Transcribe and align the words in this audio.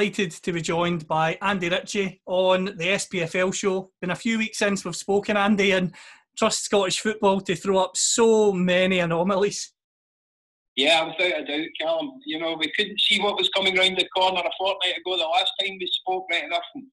delighted 0.00 0.30
to 0.30 0.50
be 0.50 0.62
joined 0.62 1.06
by 1.06 1.36
Andy 1.42 1.68
Ritchie 1.68 2.22
on 2.24 2.64
the 2.64 2.86
SPFL 2.96 3.52
show. 3.52 3.90
Been 4.00 4.12
a 4.12 4.14
few 4.14 4.38
weeks 4.38 4.56
since 4.56 4.82
we've 4.82 4.96
spoken, 4.96 5.36
Andy, 5.36 5.72
and 5.72 5.94
trust 6.38 6.64
Scottish 6.64 7.00
football 7.00 7.38
to 7.42 7.54
throw 7.54 7.76
up 7.76 7.98
so 7.98 8.50
many 8.50 9.00
anomalies. 9.00 9.74
Yeah, 10.74 11.04
without 11.04 11.42
a 11.42 11.44
doubt, 11.44 11.66
Callum. 11.78 12.12
You 12.24 12.38
know, 12.38 12.56
we 12.58 12.72
couldn't 12.74 12.98
see 12.98 13.20
what 13.20 13.36
was 13.36 13.50
coming 13.50 13.76
round 13.76 13.98
the 13.98 14.08
corner 14.16 14.40
a 14.40 14.50
fortnight 14.56 14.96
ago. 14.96 15.18
The 15.18 15.24
last 15.24 15.52
time 15.60 15.76
we 15.78 15.86
spoke 15.92 16.24
right 16.32 16.44
enough 16.44 16.62
and 16.74 16.86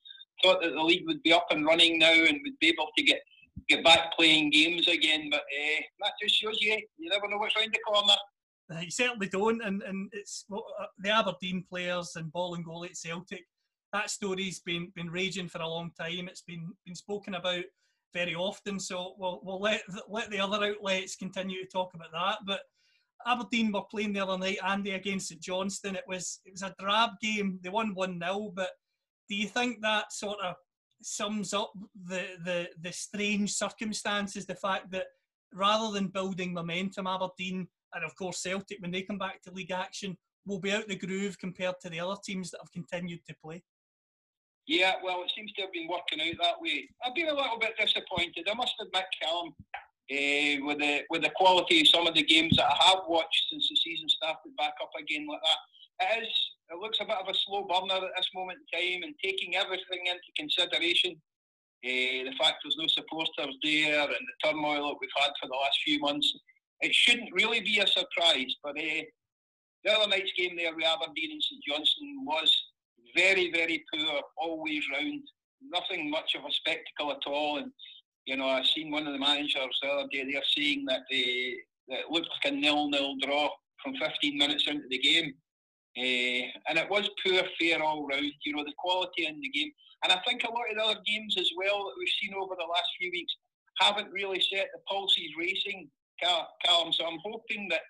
thought 0.43 0.61
that 0.61 0.73
the 0.73 0.83
league 0.83 1.07
would 1.07 1.23
be 1.23 1.31
up 1.31 1.47
and 1.49 1.65
running 1.65 1.99
now 1.99 2.11
and 2.11 2.41
would 2.43 2.59
be 2.59 2.67
able 2.67 2.89
to 2.97 3.03
get 3.05 3.21
get 3.69 3.85
back 3.85 4.17
playing 4.17 4.49
games 4.49 4.89
again. 4.89 5.29
But 5.31 5.39
uh, 5.39 5.81
that 6.01 6.11
just 6.21 6.35
shows 6.35 6.57
you 6.59 6.77
you 6.97 7.09
never 7.09 7.29
know 7.29 7.37
what's 7.37 7.55
round 7.55 7.71
the 7.71 7.79
corner. 7.87 8.15
Uh, 8.73 8.79
you 8.79 8.91
certainly 8.91 9.27
don't, 9.27 9.63
and, 9.63 9.81
and 9.83 10.09
it's 10.13 10.45
well, 10.49 10.65
uh, 10.79 10.85
the 10.99 11.09
Aberdeen 11.09 11.63
players 11.69 12.13
and 12.15 12.31
Bolingoli 12.33 12.89
at 12.89 12.97
Celtic. 12.97 13.45
That 13.93 14.09
story's 14.09 14.59
been 14.59 14.91
been 14.95 15.09
raging 15.09 15.47
for 15.47 15.61
a 15.61 15.67
long 15.67 15.91
time. 15.97 16.27
It's 16.27 16.41
been 16.41 16.73
been 16.85 16.95
spoken 16.95 17.35
about 17.35 17.63
very 18.13 18.35
often. 18.35 18.79
So 18.79 19.15
we'll, 19.17 19.39
we'll 19.43 19.61
let 19.61 19.81
let 20.09 20.29
the 20.29 20.39
other 20.39 20.65
outlets 20.65 21.15
continue 21.15 21.63
to 21.63 21.69
talk 21.69 21.93
about 21.93 22.11
that. 22.11 22.39
But 22.45 22.61
Aberdeen 23.25 23.71
were 23.71 23.83
playing 23.89 24.13
the 24.13 24.19
other 24.21 24.37
night, 24.37 24.57
Andy 24.65 24.91
against 24.91 25.29
St 25.29 25.41
Johnstone. 25.41 25.95
It 25.95 26.03
was 26.07 26.41
it 26.45 26.51
was 26.51 26.63
a 26.63 26.75
drab 26.79 27.11
game. 27.21 27.59
They 27.63 27.69
won 27.69 27.93
one 27.93 28.19
0 28.19 28.51
But 28.53 28.71
do 29.29 29.35
you 29.35 29.47
think 29.47 29.81
that 29.81 30.11
sort 30.11 30.39
of 30.41 30.55
sums 31.01 31.53
up 31.53 31.71
the 32.05 32.25
the 32.43 32.69
the 32.81 32.91
strange 32.91 33.53
circumstances? 33.53 34.45
The 34.45 34.55
fact 34.55 34.91
that 34.91 35.07
rather 35.53 35.93
than 35.93 36.07
building 36.07 36.53
momentum, 36.53 37.07
Aberdeen 37.07 37.67
and 37.93 38.03
of 38.03 38.15
course 38.15 38.41
Celtic, 38.41 38.81
when 38.81 38.91
they 38.91 39.01
come 39.01 39.17
back 39.17 39.41
to 39.43 39.51
league 39.51 39.71
action, 39.71 40.17
will 40.45 40.59
be 40.59 40.71
out 40.71 40.87
the 40.87 40.95
groove 40.95 41.37
compared 41.39 41.75
to 41.81 41.89
the 41.89 41.99
other 41.99 42.15
teams 42.23 42.51
that 42.51 42.59
have 42.61 42.71
continued 42.71 43.19
to 43.27 43.35
play. 43.43 43.61
Yeah, 44.67 44.95
well, 45.03 45.23
it 45.23 45.31
seems 45.35 45.51
to 45.53 45.61
have 45.63 45.71
been 45.71 45.87
working 45.87 46.19
out 46.19 46.35
that 46.43 46.61
way. 46.61 46.89
I've 47.05 47.15
been 47.15 47.29
a 47.29 47.33
little 47.33 47.59
bit 47.59 47.79
disappointed. 47.79 48.47
I 48.51 48.53
must 48.53 48.75
admit, 48.81 49.05
Callum, 49.21 49.55
uh, 50.11 50.65
with 50.67 50.79
the 50.79 51.03
with 51.09 51.23
the 51.23 51.31
quality 51.35 51.81
of 51.81 51.87
some 51.87 52.07
of 52.07 52.15
the 52.15 52.23
games 52.23 52.57
that 52.57 52.67
I 52.67 52.75
have 52.91 53.07
watched 53.07 53.47
since 53.49 53.67
the 53.69 53.75
season 53.75 54.09
started 54.09 54.55
back 54.57 54.75
up 54.81 54.91
again 54.99 55.25
like 55.27 55.39
that. 55.43 55.59
It 56.07 56.23
is. 56.23 56.33
It 56.69 56.79
looks 56.79 56.99
a 56.99 57.05
bit 57.05 57.15
of 57.15 57.27
a 57.27 57.33
slow 57.33 57.63
burner 57.63 57.95
at 57.95 58.11
this 58.15 58.29
moment 58.35 58.59
in 58.59 58.67
time, 58.75 59.03
and 59.03 59.15
taking 59.23 59.55
everything 59.55 60.03
into 60.03 60.35
consideration, 60.35 61.15
uh, 61.15 62.27
the 62.27 62.35
fact 62.37 62.59
there's 62.59 62.75
no 62.75 62.87
supporters 62.87 63.55
there 63.63 64.03
and 64.03 64.23
the 64.27 64.37
turmoil 64.43 64.91
that 64.91 64.99
we've 64.99 65.15
had 65.15 65.31
for 65.39 65.47
the 65.47 65.55
last 65.55 65.79
few 65.85 65.99
months, 65.99 66.27
it 66.81 66.93
shouldn't 66.93 67.33
really 67.33 67.61
be 67.61 67.79
a 67.79 67.87
surprise. 67.87 68.55
But 68.63 68.77
uh, 68.77 69.03
the 69.83 69.91
other 69.91 70.09
night's 70.09 70.31
game 70.37 70.55
there 70.55 70.75
with 70.75 70.85
Aberdeen 70.85 71.31
and 71.31 71.43
St 71.43 71.61
Johnstone 71.67 72.25
was 72.25 72.51
very, 73.15 73.51
very 73.51 73.83
poor 73.93 74.21
always 74.37 74.83
round. 74.93 75.23
Nothing 75.61 76.09
much 76.09 76.35
of 76.35 76.43
a 76.45 76.51
spectacle 76.51 77.11
at 77.11 77.27
all. 77.27 77.57
And 77.57 77.71
you 78.25 78.35
know, 78.35 78.47
I 78.47 78.63
seen 78.63 78.91
one 78.91 79.07
of 79.07 79.13
the 79.13 79.19
managers 79.19 79.79
the 79.81 79.87
other 79.87 80.07
day. 80.11 80.25
They're 80.29 80.41
saying 80.55 80.85
that 80.87 81.01
they 81.09 81.55
that 81.87 81.99
it 81.99 82.11
looked 82.11 82.27
like 82.27 82.53
a 82.53 82.55
nil-nil 82.55 83.15
draw 83.21 83.49
from 83.81 83.95
15 83.95 84.37
minutes 84.37 84.65
into 84.67 84.87
the 84.89 84.99
game. 84.99 85.33
Uh, 85.97 86.51
and 86.69 86.77
it 86.77 86.89
was 86.89 87.09
poor 87.25 87.41
fare 87.59 87.81
all 87.81 88.05
round, 88.05 88.31
you 88.43 88.53
know, 88.53 88.63
the 88.63 88.73
quality 88.77 89.25
in 89.25 89.39
the 89.39 89.49
game. 89.49 89.71
And 90.03 90.11
I 90.11 90.19
think 90.27 90.43
a 90.43 90.51
lot 90.51 90.69
of 90.69 90.75
the 90.75 90.83
other 90.83 90.99
games 91.07 91.35
as 91.39 91.49
well 91.57 91.85
that 91.85 91.95
we've 91.97 92.17
seen 92.21 92.33
over 92.35 92.53
the 92.55 92.67
last 92.69 92.89
few 92.99 93.09
weeks 93.11 93.33
haven't 93.79 94.11
really 94.11 94.41
set 94.41 94.67
the 94.73 94.79
pulses 94.87 95.31
racing 95.39 95.89
Callum. 96.19 96.93
So 96.93 97.05
I'm 97.05 97.19
hoping 97.23 97.67
that, 97.69 97.81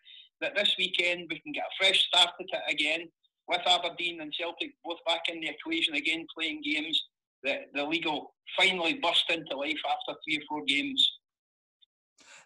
that 0.42 0.56
this 0.56 0.76
weekend 0.78 1.28
we 1.30 1.40
can 1.40 1.54
get 1.54 1.64
a 1.64 1.84
fresh 1.84 2.08
start 2.08 2.30
at 2.40 2.46
it 2.46 2.74
again 2.74 3.08
with 3.48 3.62
Aberdeen 3.66 4.22
and 4.22 4.34
Celtic 4.38 4.72
both 4.84 4.98
back 5.06 5.22
in 5.30 5.40
the 5.40 5.50
equation 5.50 5.96
again 5.96 6.26
playing 6.38 6.62
games. 6.64 7.02
That 7.44 7.66
the 7.74 7.86
league 7.86 8.06
will 8.06 8.34
finally 8.58 8.96
burst 8.96 9.30
into 9.30 9.56
life 9.56 9.80
after 9.86 10.20
three 10.26 10.38
or 10.38 10.42
four 10.50 10.66
games. 10.66 11.08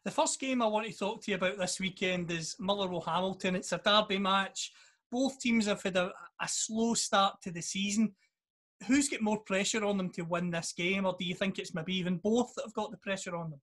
The 0.03 0.11
first 0.11 0.39
game 0.39 0.61
I 0.61 0.67
want 0.67 0.88
to 0.88 0.97
talk 0.97 1.23
to 1.23 1.31
you 1.31 1.35
about 1.35 1.57
this 1.57 1.79
weekend 1.79 2.31
is 2.31 2.56
Motherwell 2.59 3.01
Hamilton. 3.01 3.56
It's 3.56 3.72
a 3.72 3.77
derby 3.83 4.17
match. 4.17 4.72
Both 5.11 5.39
teams 5.39 5.67
have 5.67 5.83
had 5.83 5.95
a, 5.95 6.11
a 6.41 6.47
slow 6.47 6.94
start 6.94 7.35
to 7.44 7.51
the 7.51 7.61
season. 7.61 8.13
Who's 8.88 9.09
got 9.09 9.22
more 9.22 9.39
pressure 9.41 9.85
on 9.85 9.97
them 9.97 10.09
to 10.11 10.23
win 10.23 10.50
this 10.50 10.73
game, 10.73 11.06
or 11.06 11.16
do 11.17 11.25
you 11.25 11.35
think 11.35 11.59
it's 11.59 11.75
maybe 11.75 11.95
even 11.95 12.17
both 12.17 12.53
that 12.56 12.66
have 12.66 12.73
got 12.73 12.91
the 12.91 12.97
pressure 12.97 13.35
on 13.35 13.51
them? 13.51 13.61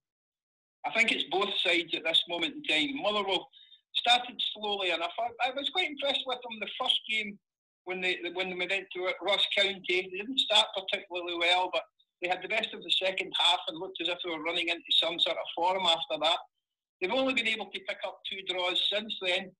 I 0.85 0.91
think 0.91 1.11
it's 1.11 1.25
both 1.31 1.49
sides 1.65 1.93
at 1.95 2.03
this 2.03 2.23
moment 2.29 2.55
in 2.55 2.63
time. 2.63 3.01
Motherwell 3.01 3.49
started 3.95 4.41
slowly 4.53 4.91
enough. 4.91 5.11
I, 5.19 5.49
I 5.49 5.51
was 5.55 5.69
quite 5.69 5.89
impressed 5.89 6.23
with 6.25 6.39
them 6.41 6.59
the 6.59 6.69
first 6.79 6.99
game 7.09 7.37
when 7.85 8.01
they 8.01 8.17
when 8.33 8.49
they 8.49 8.55
went 8.55 8.71
into 8.71 9.11
Ross 9.21 9.45
County. 9.57 9.81
They 9.87 10.17
didn't 10.17 10.39
start 10.39 10.67
particularly 10.75 11.37
well, 11.37 11.69
but 11.73 11.83
they 12.21 12.29
had 12.29 12.43
the 12.43 12.49
best 12.49 12.69
of 12.73 12.83
the 12.83 12.91
second 12.91 13.31
half 13.39 13.59
and 13.67 13.79
looked 13.79 14.01
as 14.01 14.09
if 14.09 14.17
they 14.23 14.29
were 14.29 14.43
running 14.43 14.69
into 14.69 14.91
some 14.91 15.19
sort 15.19 15.37
of 15.37 15.53
form 15.55 15.85
after 15.85 16.19
that. 16.21 16.37
They've 17.01 17.11
only 17.11 17.33
been 17.33 17.47
able 17.47 17.67
to 17.67 17.79
pick 17.87 17.97
up 18.05 18.19
two 18.29 18.41
draws 18.47 18.81
since 18.91 19.13
then. 19.25 19.51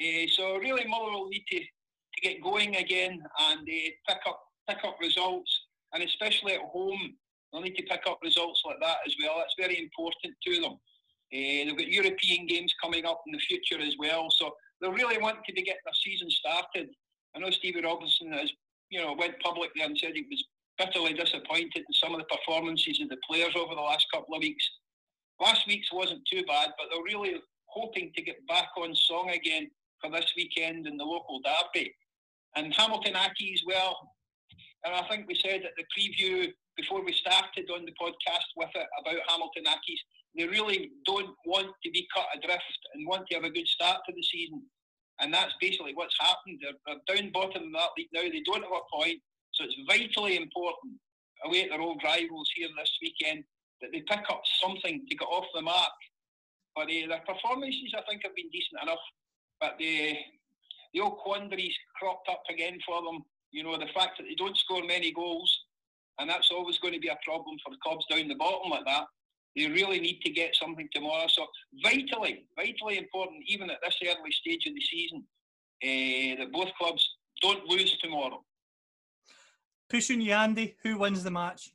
Uh, 0.00 0.26
so 0.32 0.56
really, 0.56 0.86
Motherwell 0.86 1.28
need 1.28 1.44
to, 1.50 1.58
to 1.58 2.20
get 2.22 2.42
going 2.42 2.76
again 2.76 3.22
and 3.50 3.60
uh, 3.60 3.90
pick 4.08 4.20
up 4.26 4.40
pick 4.68 4.78
up 4.84 4.96
results, 5.00 5.50
and 5.92 6.02
especially 6.02 6.54
at 6.54 6.60
home 6.60 7.16
They'll 7.52 7.62
need 7.62 7.76
to 7.76 7.82
pick 7.82 8.02
up 8.08 8.18
results 8.22 8.62
like 8.64 8.80
that 8.80 8.98
as 9.06 9.14
well. 9.22 9.36
That's 9.38 9.54
very 9.58 9.78
important 9.78 10.34
to 10.46 10.60
them. 10.60 10.72
Uh, 10.72 11.64
they've 11.64 11.76
got 11.76 11.88
European 11.88 12.46
games 12.46 12.74
coming 12.82 13.04
up 13.04 13.22
in 13.26 13.32
the 13.32 13.38
future 13.38 13.80
as 13.80 13.94
well, 13.98 14.28
so 14.30 14.54
they 14.80 14.88
really 14.88 15.18
want 15.18 15.38
to 15.46 15.52
be 15.52 15.62
getting 15.62 15.80
their 15.84 15.94
season 15.94 16.30
started. 16.30 16.88
I 17.34 17.38
know 17.38 17.50
Stevie 17.50 17.82
Robinson 17.82 18.32
has, 18.32 18.50
you 18.90 19.00
know, 19.00 19.14
went 19.18 19.40
public 19.40 19.70
there 19.74 19.86
and 19.86 19.98
said 19.98 20.12
he 20.14 20.26
was 20.30 20.44
bitterly 20.78 21.14
disappointed 21.14 21.76
in 21.76 21.94
some 21.94 22.14
of 22.14 22.20
the 22.20 22.36
performances 22.36 23.00
of 23.00 23.08
the 23.08 23.16
players 23.28 23.54
over 23.56 23.74
the 23.74 23.80
last 23.80 24.06
couple 24.12 24.34
of 24.34 24.40
weeks. 24.40 24.68
Last 25.40 25.66
week's 25.66 25.92
wasn't 25.92 26.20
too 26.30 26.42
bad, 26.46 26.70
but 26.78 26.88
they're 26.90 27.02
really 27.02 27.34
hoping 27.66 28.12
to 28.14 28.22
get 28.22 28.46
back 28.48 28.68
on 28.76 28.94
song 28.94 29.30
again 29.30 29.70
for 30.00 30.10
this 30.10 30.32
weekend 30.36 30.86
in 30.86 30.96
the 30.96 31.04
local 31.04 31.40
derby. 31.40 31.94
And 32.56 32.74
Hamilton 32.74 33.14
Accies 33.14 33.54
as 33.54 33.62
well. 33.66 33.96
And 34.84 34.94
I 34.94 35.02
think 35.08 35.26
we 35.26 35.34
said 35.34 35.62
at 35.62 35.72
the 35.76 35.84
preview 35.96 36.52
before 36.76 37.04
we 37.04 37.12
started 37.12 37.68
on 37.70 37.84
the 37.84 37.92
podcast 38.00 38.48
with 38.56 38.70
it 38.74 38.86
about 39.00 39.28
Hamilton 39.28 39.64
Accies, 39.68 40.00
they 40.36 40.46
really 40.48 40.90
don't 41.04 41.34
want 41.44 41.68
to 41.68 41.90
be 41.90 42.06
cut 42.14 42.26
adrift 42.34 42.80
and 42.94 43.06
want 43.06 43.26
to 43.28 43.34
have 43.34 43.44
a 43.44 43.50
good 43.50 43.68
start 43.68 44.00
to 44.06 44.12
the 44.14 44.22
season. 44.22 44.62
And 45.20 45.32
that's 45.32 45.52
basically 45.60 45.92
what's 45.94 46.16
happened. 46.18 46.60
They're, 46.62 46.80
they're 46.86 47.16
down 47.16 47.32
bottom 47.32 47.70
that 47.72 47.90
league 47.96 48.08
now. 48.12 48.22
They 48.22 48.42
don't 48.44 48.64
have 48.64 48.72
a 48.72 48.96
point. 48.96 49.20
So 49.52 49.64
it's 49.64 49.76
vitally 49.86 50.36
important, 50.36 50.96
away 51.44 51.64
at 51.64 51.70
their 51.70 51.80
old 51.80 52.00
rivals 52.02 52.50
here 52.54 52.68
this 52.76 52.98
weekend, 53.02 53.44
that 53.82 53.90
they 53.92 54.00
pick 54.08 54.24
up 54.30 54.42
something 54.62 55.04
to 55.06 55.16
get 55.16 55.26
off 55.26 55.44
the 55.54 55.60
mark. 55.60 55.98
But 56.74 56.88
uh, 56.88 57.06
their 57.08 57.22
performances, 57.28 57.92
I 57.94 58.00
think, 58.08 58.22
have 58.24 58.34
been 58.34 58.48
decent 58.50 58.82
enough. 58.82 59.04
But 59.60 59.76
the, 59.78 60.16
the 60.94 61.00
old 61.00 61.18
quandaries 61.18 61.76
cropped 62.00 62.30
up 62.30 62.42
again 62.48 62.78
for 62.86 63.02
them. 63.02 63.22
You 63.50 63.64
know, 63.64 63.76
the 63.76 63.92
fact 63.94 64.16
that 64.16 64.24
they 64.24 64.34
don't 64.34 64.56
score 64.56 64.82
many 64.82 65.12
goals 65.12 65.52
and 66.18 66.28
that's 66.28 66.50
always 66.50 66.78
going 66.78 66.94
to 66.94 67.00
be 67.00 67.08
a 67.08 67.18
problem 67.24 67.56
for 67.64 67.74
clubs 67.82 68.06
down 68.10 68.28
the 68.28 68.34
bottom 68.34 68.70
like 68.70 68.84
that. 68.86 69.04
They 69.56 69.66
really 69.66 70.00
need 70.00 70.20
to 70.22 70.30
get 70.30 70.54
something 70.56 70.88
tomorrow. 70.94 71.26
So 71.28 71.46
vitally, 71.82 72.46
vitally 72.56 72.98
important, 72.98 73.42
even 73.46 73.70
at 73.70 73.78
this 73.82 73.96
early 74.02 74.32
stage 74.32 74.66
of 74.66 74.74
the 74.74 74.80
season, 74.80 75.24
uh, 75.84 76.42
that 76.42 76.52
both 76.52 76.70
clubs 76.78 77.06
don't 77.42 77.64
lose 77.66 77.96
tomorrow. 77.98 78.42
Pushing 79.90 80.20
you, 80.20 80.32
Andy, 80.32 80.76
who 80.82 80.96
wins 80.96 81.22
the 81.22 81.30
match? 81.30 81.70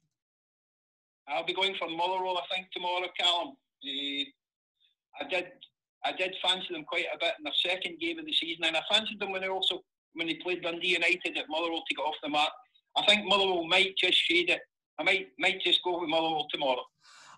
I'll 1.28 1.46
be 1.46 1.54
going 1.54 1.76
for 1.78 1.90
Motherwell, 1.90 2.38
I 2.38 2.56
think, 2.56 2.68
tomorrow, 2.72 3.08
Callum. 3.20 3.50
Uh, 3.84 4.24
I 5.20 5.28
did, 5.30 5.46
I 6.06 6.14
did 6.14 6.34
fancy 6.44 6.68
them 6.72 6.86
quite 6.86 7.06
a 7.14 7.18
bit 7.20 7.34
in 7.38 7.44
their 7.44 7.54
second 7.54 8.00
game 8.00 8.18
of 8.18 8.26
the 8.26 8.34
season, 8.34 8.64
and 8.66 8.78
I 8.78 8.82
fancied 8.90 9.20
them 9.20 9.32
when 9.32 9.42
they 9.42 9.50
also 9.50 9.84
when 10.14 10.28
they 10.28 10.36
played 10.36 10.64
Dundee 10.64 10.94
United 10.94 11.38
at 11.38 11.46
Motherwell 11.48 11.84
to 11.88 11.96
get 11.96 12.02
off 12.02 12.16
the 12.24 12.30
mark. 12.30 12.50
I 12.98 13.06
think 13.06 13.26
Motherwell 13.26 13.66
might 13.66 13.96
just 13.98 14.18
shade 14.18 14.50
it. 14.50 14.62
I 15.00 15.04
might 15.04 15.28
might 15.38 15.62
just 15.62 15.84
go 15.84 16.00
with 16.00 16.10
Motherwell 16.10 16.48
tomorrow. 16.52 16.82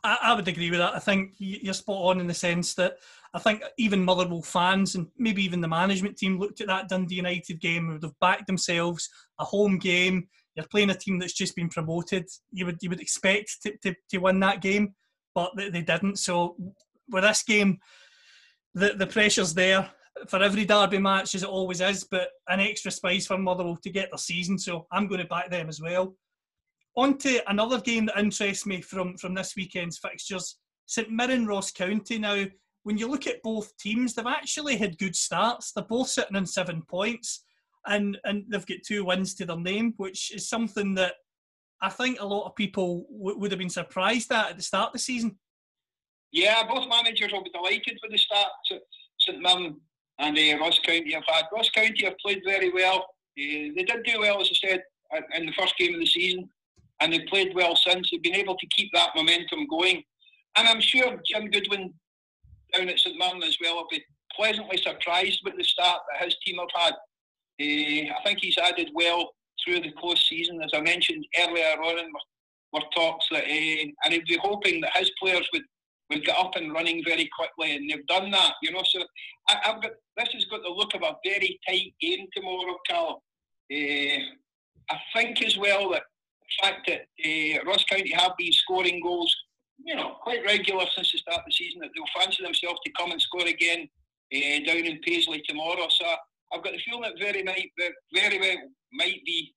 I, 0.04 0.18
I 0.22 0.34
would 0.34 0.48
agree 0.48 0.70
with 0.70 0.80
that. 0.80 0.96
I 0.96 1.00
think 1.00 1.34
you're 1.38 1.74
spot 1.74 2.06
on 2.06 2.22
in 2.22 2.28
the 2.28 2.34
sense 2.34 2.74
that 2.76 2.98
I 3.34 3.40
think 3.40 3.62
even 3.78 4.04
Motherwell 4.04 4.42
fans 4.42 4.96
and 4.96 5.08
maybe 5.18 5.44
even 5.44 5.62
the 5.62 5.68
management 5.68 6.18
team 6.18 6.40
looked 6.40 6.62
at 6.62 6.68
that 6.68 6.88
Dundee 6.88 7.16
United 7.16 7.60
game 7.60 7.86
and 7.86 7.94
would 7.94 8.04
have 8.04 8.20
backed 8.22 8.48
themselves 8.48 9.10
a 9.40 9.44
home 9.44 9.78
game. 9.78 10.28
You're 10.56 10.66
playing 10.68 10.90
a 10.90 10.96
team 10.96 11.20
that's 11.20 11.34
just 11.34 11.56
been 11.56 11.70
promoted. 11.70 12.28
You 12.52 12.66
would 12.68 12.78
you 12.82 12.90
would 12.90 13.02
expect 13.02 13.62
to, 13.64 13.76
to, 13.84 13.96
to 14.12 14.18
win 14.20 14.40
that 14.40 14.62
game, 14.62 14.96
but 15.36 15.52
they, 15.56 15.70
they 15.70 15.82
didn't. 15.82 16.18
So 16.18 16.56
with 17.10 17.24
this 17.24 17.44
game, 17.44 17.80
the 18.74 18.94
the 18.98 19.08
pressure's 19.08 19.54
there 19.54 19.92
for 20.28 20.42
every 20.42 20.66
derby 20.66 20.98
match 21.00 21.36
as 21.36 21.44
it 21.44 21.50
always 21.50 21.82
is, 21.82 22.04
but 22.10 22.30
an 22.48 22.60
extra 22.60 22.92
spice 22.92 23.28
for 23.28 23.38
Motherwell 23.38 23.78
to 23.84 23.90
get 23.90 24.10
their 24.12 24.18
season. 24.18 24.58
So 24.58 24.88
I'm 24.92 25.08
going 25.08 25.22
to 25.22 25.28
back 25.28 25.50
them 25.50 25.70
as 25.70 25.82
well. 25.82 26.16
On 26.96 27.18
to 27.20 27.50
another 27.50 27.80
game 27.80 28.08
that 28.08 28.20
interests 28.20 28.66
me 28.66 28.82
from, 28.82 29.18
from 29.18 29.34
this 29.34 29.56
weekend's 29.56 29.98
fixtures 29.98 30.58
St 30.86 31.10
Mirren 31.12 31.46
Ross 31.46 31.72
County. 31.72 32.18
Now, 32.18 32.46
when 32.84 32.98
you 32.98 33.08
look 33.08 33.28
at 33.28 33.44
both 33.44 33.76
teams, 33.78 34.14
they've 34.14 34.26
actually 34.26 34.76
had 34.78 34.98
good 34.98 35.16
starts. 35.16 35.72
They're 35.72 35.84
both 35.84 36.08
sitting 36.08 36.36
on 36.36 36.46
seven 36.46 36.82
points. 36.82 37.44
and 37.88 38.18
and 38.24 38.46
they've 38.50 38.66
got 38.66 38.78
two 38.86 39.06
wins 39.06 39.36
to 39.36 39.46
their 39.46 39.58
name, 39.58 39.94
which 39.98 40.34
is 40.34 40.50
something 40.50 40.96
that 40.96 41.14
I 41.82 41.90
think 41.90 42.20
a 42.20 42.26
lot 42.26 42.46
of 42.46 42.56
people 42.56 43.06
w- 43.12 43.38
would 43.38 43.52
have 43.52 43.60
been 43.60 43.70
surprised 43.70 44.32
at 44.32 44.50
at 44.52 44.58
the 44.58 44.64
start 44.64 44.88
of 44.88 44.94
the 44.94 45.00
season. 45.00 45.38
Yeah, 46.32 46.68
both 46.68 46.88
managers 46.90 47.32
will 47.32 47.44
be 47.44 47.50
delighted 47.52 47.98
with 48.02 48.12
the 48.12 48.18
start 48.18 48.50
St 49.20 49.40
Mirren 49.40 49.80
and 50.20 50.38
uh, 50.38 50.60
Ross 50.60 50.80
County 50.80 51.14
have 51.14 51.24
had. 51.28 51.46
Ross 51.54 51.70
County 51.70 52.06
have 52.06 52.18
played 52.18 52.42
very 52.46 52.72
well. 52.72 52.98
Uh, 53.38 53.72
they 53.76 53.86
did 53.88 54.04
do 54.04 54.20
well, 54.20 54.42
as 54.42 54.50
I 54.52 54.68
said, 54.68 54.84
in 55.36 55.46
the 55.46 55.54
first 55.54 55.78
game 55.78 55.94
of 55.94 56.00
the 56.00 56.06
season, 56.06 56.50
and 57.00 57.14
they've 57.14 57.28
played 57.28 57.56
well 57.56 57.76
since. 57.76 58.10
They've 58.12 58.22
been 58.22 58.36
able 58.36 58.58
to 58.58 58.68
keep 58.68 58.90
that 58.94 59.10
momentum 59.16 59.68
going. 59.68 60.04
And 60.58 60.68
I'm 60.68 60.82
sure 60.82 61.20
Jim 61.26 61.50
Goodwin 61.50 61.94
down 62.74 62.90
at 62.90 63.00
St 63.00 63.18
Mirren 63.18 63.44
as 63.44 63.58
well 63.62 63.76
will 63.76 63.88
be 63.90 64.04
pleasantly 64.36 64.78
surprised 64.78 65.42
with 65.44 65.56
the 65.58 65.64
start 65.64 66.02
that 66.12 66.24
his 66.24 66.36
team 66.46 66.58
have 66.58 66.84
had. 66.84 66.94
Uh, 67.62 68.14
I 68.14 68.24
think 68.24 68.40
he's 68.42 68.58
added 68.58 68.90
well 68.94 69.32
through 69.64 69.82
the 69.82 69.92
close 70.00 70.28
season. 70.28 70.62
As 70.62 70.72
I 70.74 70.82
mentioned 70.82 71.26
earlier 71.40 71.66
on, 71.66 71.96
were, 71.96 72.80
were 72.80 72.86
talks 72.96 73.26
that, 73.32 73.44
uh, 73.44 73.86
and 74.04 74.14
he'd 74.14 74.26
be 74.26 74.40
hoping 74.42 74.82
that 74.82 74.96
his 74.96 75.12
players 75.22 75.48
would 75.54 75.64
would 76.10 76.26
get 76.26 76.38
up 76.38 76.56
and 76.56 76.74
running 76.74 77.04
very 77.06 77.30
quickly, 77.38 77.76
and 77.76 77.90
they've 77.90 78.06
done 78.08 78.32
that. 78.32 78.54
You 78.62 78.72
know, 78.72 78.84
so 78.84 79.02
I, 79.50 79.58
have 79.64 79.82
got 79.82 79.92
this 80.18 80.30
has 80.34 80.46
got 80.46 80.64
the 80.64 80.70
look 80.70 80.94
of 80.96 81.02
a 81.04 81.16
very 81.24 81.60
tight 81.68 81.94
game 82.02 82.28
tomorrow, 82.36 82.78
Carl. 82.90 83.24
Uh, 83.72 84.20
I 84.92 84.98
think 85.16 85.44
as 85.44 85.58
well 85.58 85.92
that 85.92 86.04
the 86.42 86.68
fact 86.68 86.90
that 86.90 87.02
uh, 87.26 87.64
Ross 87.66 87.84
County 87.86 88.12
have 88.14 88.32
been 88.38 88.52
scoring 88.52 89.02
goals, 89.04 89.36
you 89.84 89.96
know, 89.96 90.16
quite 90.22 90.44
regular 90.44 90.86
since 90.96 91.12
the 91.12 91.20
start 91.20 91.40
of 91.40 91.44
the 91.46 91.54
season, 91.54 91.82
that 91.82 91.90
they'll 91.96 92.22
fancy 92.22 92.44
themselves 92.44 92.80
to 92.86 92.92
come 92.98 93.12
and 93.12 93.22
score 93.22 93.48
again 93.48 93.88
uh, 94.34 94.60
down 94.66 94.86
in 94.86 95.00
Paisley 95.02 95.44
tomorrow. 95.48 95.88
So 95.90 96.06
I've 96.52 96.64
got 96.64 96.74
the 96.74 96.80
feeling 96.80 97.04
that 97.04 97.20
very 97.20 97.44
might 97.44 97.70
very 98.14 98.40
well 98.40 98.58
might 98.94 99.24
be 99.26 99.54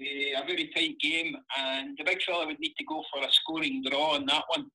uh, 0.00 0.42
a 0.42 0.46
very 0.46 0.70
tight 0.74 0.98
game, 1.00 1.34
and 1.58 1.96
the 1.96 2.04
big 2.04 2.22
fella 2.22 2.46
would 2.46 2.60
need 2.60 2.74
to 2.76 2.84
go 2.84 3.02
for 3.12 3.26
a 3.26 3.32
scoring 3.32 3.82
draw 3.88 4.14
on 4.14 4.26
that 4.26 4.44
one. 4.48 4.66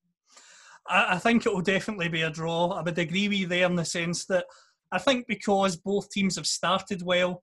I, 0.90 1.18
think 1.18 1.46
it 1.46 1.52
will 1.52 1.60
definitely 1.62 2.08
be 2.08 2.22
a 2.22 2.30
draw. 2.30 2.70
I 2.70 2.82
would 2.82 2.98
agree 2.98 3.28
with 3.28 3.38
you 3.38 3.46
there 3.46 3.66
in 3.66 3.76
the 3.76 3.84
sense 3.84 4.26
that 4.26 4.44
I 4.92 4.98
think 4.98 5.26
because 5.28 5.76
both 5.76 6.10
teams 6.10 6.36
have 6.36 6.46
started 6.46 7.02
well, 7.02 7.42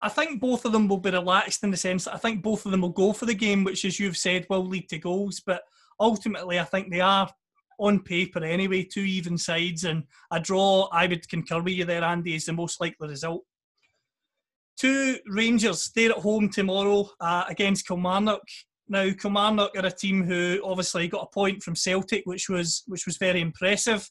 I 0.00 0.08
think 0.08 0.40
both 0.40 0.64
of 0.64 0.72
them 0.72 0.86
will 0.86 0.98
be 0.98 1.10
relaxed 1.10 1.64
in 1.64 1.70
the 1.70 1.76
sense 1.76 2.04
that 2.04 2.14
I 2.14 2.18
think 2.18 2.42
both 2.42 2.64
of 2.64 2.70
them 2.70 2.82
will 2.82 2.90
go 2.90 3.12
for 3.12 3.26
the 3.26 3.34
game, 3.34 3.64
which, 3.64 3.84
as 3.84 3.98
you've 3.98 4.16
said, 4.16 4.46
will 4.48 4.64
lead 4.64 4.88
to 4.90 4.98
goals. 4.98 5.42
But 5.44 5.62
ultimately, 5.98 6.60
I 6.60 6.64
think 6.64 6.90
they 6.90 7.00
are 7.00 7.28
on 7.80 8.00
paper 8.00 8.44
anyway, 8.44 8.84
two 8.84 9.02
even 9.02 9.36
sides, 9.38 9.84
and 9.84 10.04
a 10.30 10.40
draw, 10.40 10.88
I 10.92 11.06
would 11.06 11.28
concur 11.28 11.62
with 11.62 11.74
you 11.74 11.84
there, 11.84 12.04
Andy, 12.04 12.34
is 12.34 12.46
the 12.46 12.52
most 12.52 12.80
likely 12.80 13.08
result. 13.08 13.44
Two 14.76 15.18
Rangers, 15.26 15.90
they're 15.94 16.10
at 16.10 16.18
home 16.18 16.48
tomorrow 16.48 17.10
uh, 17.20 17.44
against 17.48 17.86
Kilmarnock. 17.86 18.42
Now, 18.88 19.10
Kilmarnock 19.12 19.76
are 19.76 19.86
a 19.86 19.90
team 19.90 20.24
who 20.24 20.60
obviously 20.64 21.08
got 21.08 21.24
a 21.24 21.34
point 21.34 21.62
from 21.62 21.76
Celtic, 21.76 22.24
which 22.24 22.48
was 22.48 22.82
which 22.86 23.06
was 23.06 23.18
very 23.18 23.40
impressive. 23.40 24.08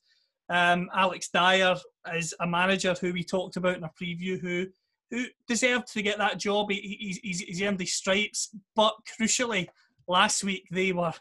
Um, 0.49 0.89
Alex 0.95 1.29
Dyer 1.29 1.75
is 2.13 2.33
a 2.39 2.47
manager 2.47 2.95
who 2.99 3.11
we 3.11 3.23
talked 3.23 3.57
about 3.57 3.77
in 3.77 3.83
a 3.83 3.91
preview 4.01 4.39
who 4.39 4.67
who 5.09 5.25
deserved 5.47 5.91
to 5.93 6.01
get 6.01 6.17
that 6.17 6.37
job. 6.37 6.69
He, 6.69 7.17
he's, 7.21 7.39
he's 7.39 7.61
earned 7.61 7.79
his 7.79 7.93
stripes, 7.93 8.49
but 8.75 8.93
crucially, 9.19 9.67
last 10.07 10.43
week 10.43 10.67
they 10.71 10.91
were 10.91 11.13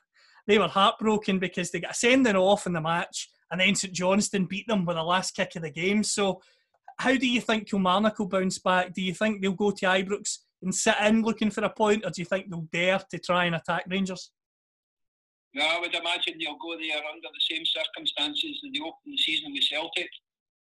they 0.47 0.59
were 0.59 0.69
heartbroken 0.69 1.39
because 1.39 1.71
they 1.71 1.81
got 1.81 1.93
a 1.93 1.95
sending 1.95 2.37
off 2.37 2.67
in 2.67 2.73
the 2.73 2.81
match, 2.81 3.31
and 3.51 3.61
then 3.61 3.75
St 3.75 3.93
Johnstone 3.93 4.47
beat 4.47 4.67
them 4.69 4.85
with 4.85 4.97
the 4.97 5.03
last 5.03 5.35
kick 5.35 5.57
of 5.57 5.63
the 5.63 5.71
game. 5.71 6.03
So, 6.05 6.43
how 6.99 7.17
do 7.17 7.27
you 7.27 7.41
think 7.41 7.69
Kilmarnock 7.69 8.19
will 8.19 8.29
bounce 8.29 8.59
back? 8.59 8.93
Do 8.93 9.03
you 9.03 9.15
think 9.15 9.41
they'll 9.41 9.53
go 9.53 9.71
to 9.71 9.87
Ibrox 9.87 10.39
and 10.63 10.75
sit 10.75 10.97
in 11.03 11.23
looking 11.23 11.51
for 11.51 11.65
a 11.65 11.71
point, 11.71 12.05
or 12.05 12.11
do 12.11 12.21
you 12.21 12.27
think 12.27 12.51
they'll 12.51 12.69
dare 12.73 13.01
to 13.11 13.19
try 13.19 13.45
and 13.45 13.55
attack 13.55 13.85
Rangers? 13.89 14.31
No, 15.55 15.65
I 15.65 15.81
would 15.81 15.95
imagine 15.95 16.35
they'll 16.39 16.59
go 16.61 16.77
there 16.77 17.01
under 17.01 17.29
the 17.33 17.45
same 17.51 17.65
circumstances 17.65 18.61
that 18.63 18.71
they 18.73 18.81
opened 18.81 19.07
the 19.07 19.17
season 19.17 19.53
with 19.53 19.65
Celtic. 19.65 20.11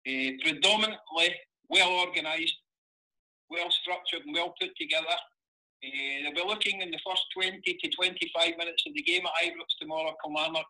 Uh, 0.08 0.38
predominantly 0.44 1.34
well 1.70 1.92
organised, 2.06 2.54
well 3.50 3.70
structured, 3.72 4.22
and 4.26 4.36
well 4.36 4.54
put 4.62 4.70
together. 4.80 5.18
Uh, 5.84 6.24
they'll 6.24 6.46
be 6.46 6.48
looking 6.48 6.82
in 6.82 6.92
the 6.92 7.00
first 7.06 7.26
20 7.34 7.62
to 7.62 7.90
25 7.90 8.58
minutes 8.58 8.84
of 8.86 8.94
the 8.94 9.02
game 9.02 9.26
at 9.26 9.48
Ibrox 9.48 9.74
tomorrow, 9.82 10.14
Kilmarnock, 10.24 10.66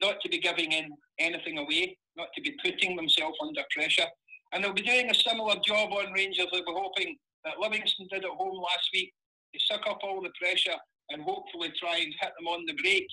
not 0.00 0.20
to 0.20 0.28
be 0.28 0.38
giving 0.38 0.72
in 0.72 0.90
anything 1.18 1.58
away, 1.58 1.98
not 2.16 2.28
to 2.34 2.42
be 2.42 2.56
putting 2.64 2.94
themselves 2.94 3.36
under 3.42 3.62
pressure. 3.74 4.06
And 4.52 4.62
they'll 4.62 4.72
be 4.72 4.82
doing 4.82 5.10
a 5.10 5.14
similar 5.14 5.56
job 5.64 5.90
on 5.92 6.12
Rangers. 6.12 6.46
They'll 6.52 6.64
be 6.64 6.72
hoping 6.72 7.16
that 7.46 7.62
Livingston 7.62 8.08
did 8.10 8.24
at 8.24 8.30
home 8.30 8.58
last 8.58 8.90
week 8.92 9.14
to 9.54 9.60
suck 9.64 9.86
up 9.88 10.00
all 10.02 10.20
the 10.20 10.34
pressure 10.38 10.76
and 11.10 11.22
hopefully 11.22 11.72
try 11.78 11.96
and 11.96 12.12
hit 12.20 12.32
them 12.36 12.50
on 12.50 12.66
the 12.66 12.74
break. 12.74 13.06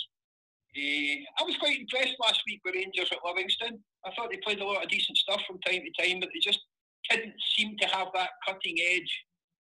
Uh, 0.74 1.22
I 1.40 1.46
was 1.46 1.56
quite 1.58 1.80
impressed 1.80 2.18
last 2.20 2.42
week 2.48 2.60
with 2.66 2.74
Rangers 2.74 3.14
at 3.14 3.22
Livingston. 3.24 3.78
I 4.04 4.12
thought 4.12 4.32
they 4.32 4.42
played 4.44 4.60
a 4.60 4.66
lot 4.66 4.84
of 4.84 4.90
decent 4.90 5.18
stuff 5.18 5.42
from 5.46 5.62
time 5.62 5.86
to 5.86 6.04
time, 6.04 6.20
but 6.20 6.30
they 6.34 6.42
just 6.42 6.60
didn't 7.10 7.36
seem 7.56 7.78
to 7.78 7.88
have 7.88 8.08
that 8.16 8.32
cutting 8.46 8.78
edge 8.82 9.14